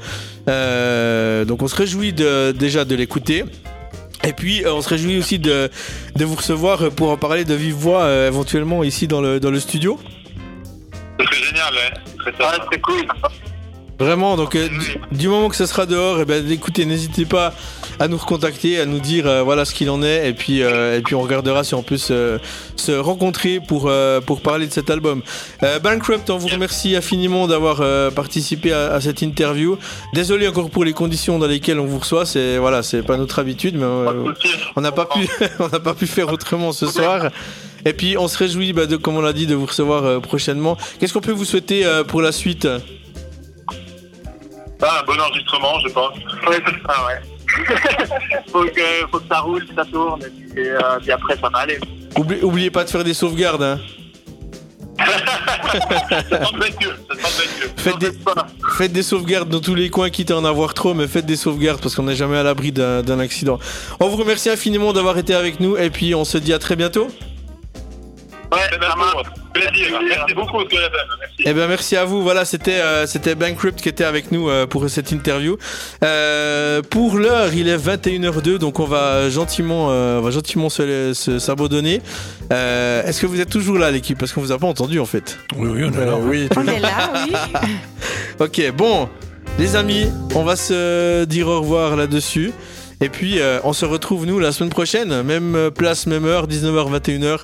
[0.46, 3.44] Donc on se réjouit déjà de l'écouter.
[4.24, 5.70] Et puis euh, on se réjouit aussi de,
[6.16, 9.50] de vous recevoir pour en parler de vive voix euh, éventuellement ici dans le, dans
[9.50, 9.98] le studio.
[11.20, 11.74] Ce serait génial,
[12.18, 12.68] serait top.
[12.72, 13.06] c'est cool.
[13.98, 17.52] Vraiment, donc euh, du, du moment que ça sera dehors, et ben écoutez, n'hésitez pas
[17.98, 20.96] à nous recontacter, à nous dire euh, voilà ce qu'il en est, et puis euh,
[20.98, 22.38] et puis on regardera si on peut se,
[22.76, 25.22] se rencontrer pour euh, pour parler de cet album.
[25.64, 29.76] Euh, Bankrupt, on vous remercie infiniment d'avoir euh, participé à, à cette interview.
[30.14, 33.40] Désolé encore pour les conditions dans lesquelles on vous reçoit, c'est voilà, c'est pas notre
[33.40, 33.86] habitude, mais
[34.76, 35.28] on n'a pas pu
[35.58, 37.30] on n'a pas pu faire autrement ce soir.
[37.84, 40.20] Et puis on se réjouit, bah, de, comme on l'a dit, de vous recevoir euh,
[40.20, 40.76] prochainement.
[40.98, 42.66] Qu'est-ce qu'on peut vous souhaiter euh, pour la suite?
[44.82, 46.16] Ah, un bon enregistrement, je pense.
[46.48, 47.20] Ouais, c'est ça, ouais.
[48.52, 51.48] faut, que, faut que ça roule, que ça tourne, et puis, euh, puis après, ça
[51.48, 51.78] va aller.
[52.16, 53.62] Oublie- Oubliez pas de faire des sauvegardes.
[53.62, 53.80] Hein.
[57.76, 58.10] Faites, des,
[58.76, 61.36] faites des sauvegardes dans tous les coins, quitte à en avoir trop, mais faites des
[61.36, 63.58] sauvegardes parce qu'on n'est jamais à l'abri d'un d'un accident.
[64.00, 66.74] On vous remercie infiniment d'avoir été avec nous et puis on se dit à très
[66.76, 67.06] bientôt.
[68.52, 69.26] Ouais, ça marche.
[69.60, 69.98] Plaisir.
[70.08, 70.58] Merci beaucoup.
[70.58, 71.42] Merci.
[71.44, 72.22] Eh ben merci à vous.
[72.22, 75.56] Voilà, c'était euh, c'était Bankrupt qui était avec nous euh, pour cette interview.
[76.02, 81.12] Euh, pour l'heure, il est 21h02, donc on va gentiment euh, on va gentiment se
[81.14, 82.00] se- s'abandonner.
[82.52, 84.18] Euh, Est-ce que vous êtes toujours là, l'équipe?
[84.18, 85.38] Parce qu'on vous a pas entendu en fait.
[85.56, 86.16] Oui, oui, on est Euh, là.
[86.20, 87.32] oui, On est là, oui.
[88.40, 89.08] Ok, bon,
[89.58, 92.52] les amis, on va se dire au revoir là-dessus.
[93.00, 95.22] Et puis, euh, on se retrouve, nous, la semaine prochaine.
[95.22, 97.38] Même place, même heure, 19h, 21h.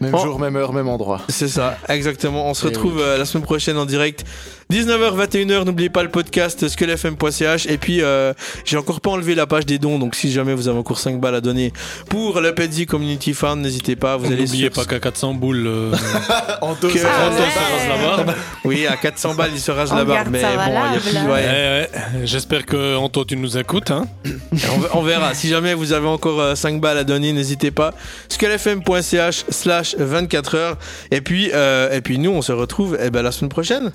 [0.00, 0.18] Même Oh.
[0.18, 1.20] jour, même heure, même endroit.
[1.28, 2.46] C'est ça, exactement.
[2.48, 4.24] On se retrouve euh, la semaine prochaine en direct.
[4.70, 5.64] 19h, 21h.
[5.64, 7.66] N'oubliez pas le podcast skelefm.ch.
[7.66, 8.34] Et puis, euh,
[8.66, 9.98] j'ai encore pas enlevé la page des dons.
[9.98, 11.72] Donc, si jamais vous avez encore 5 balles à donner
[12.10, 14.18] pour le Petsy Community Fund, n'hésitez pas.
[14.18, 15.92] Vous allez N'oubliez sur- pas qu'à 400 boules, euh,
[16.60, 17.36] Anto, Que- ça- Ah ouais.
[17.36, 18.34] se rase la barbe.
[18.66, 20.28] Oui, à 400 balles, il se rase la barbe.
[20.30, 21.30] Mais bon, il y a plus.
[21.30, 21.32] ouais.
[21.32, 21.90] Ouais,
[22.24, 23.90] J'espère que Anto, tu nous écoutes.
[23.90, 24.06] Hein.
[24.52, 25.32] on, ver- on verra.
[25.32, 27.94] Si jamais vous avez encore euh, 5 balles à donner, n'hésitez pas.
[28.28, 30.76] skelefm.ch slash 24 heures.
[31.10, 33.92] Et puis, euh, et puis nous, on se retrouve eh ben, la semaine prochaine.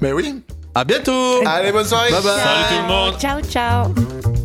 [0.00, 0.42] Mais oui.
[0.74, 2.10] À bientôt Allez, bonne soirée.
[2.10, 2.38] Bye bye.
[2.38, 3.18] Salut tout le monde.
[3.18, 4.35] Ciao, ciao.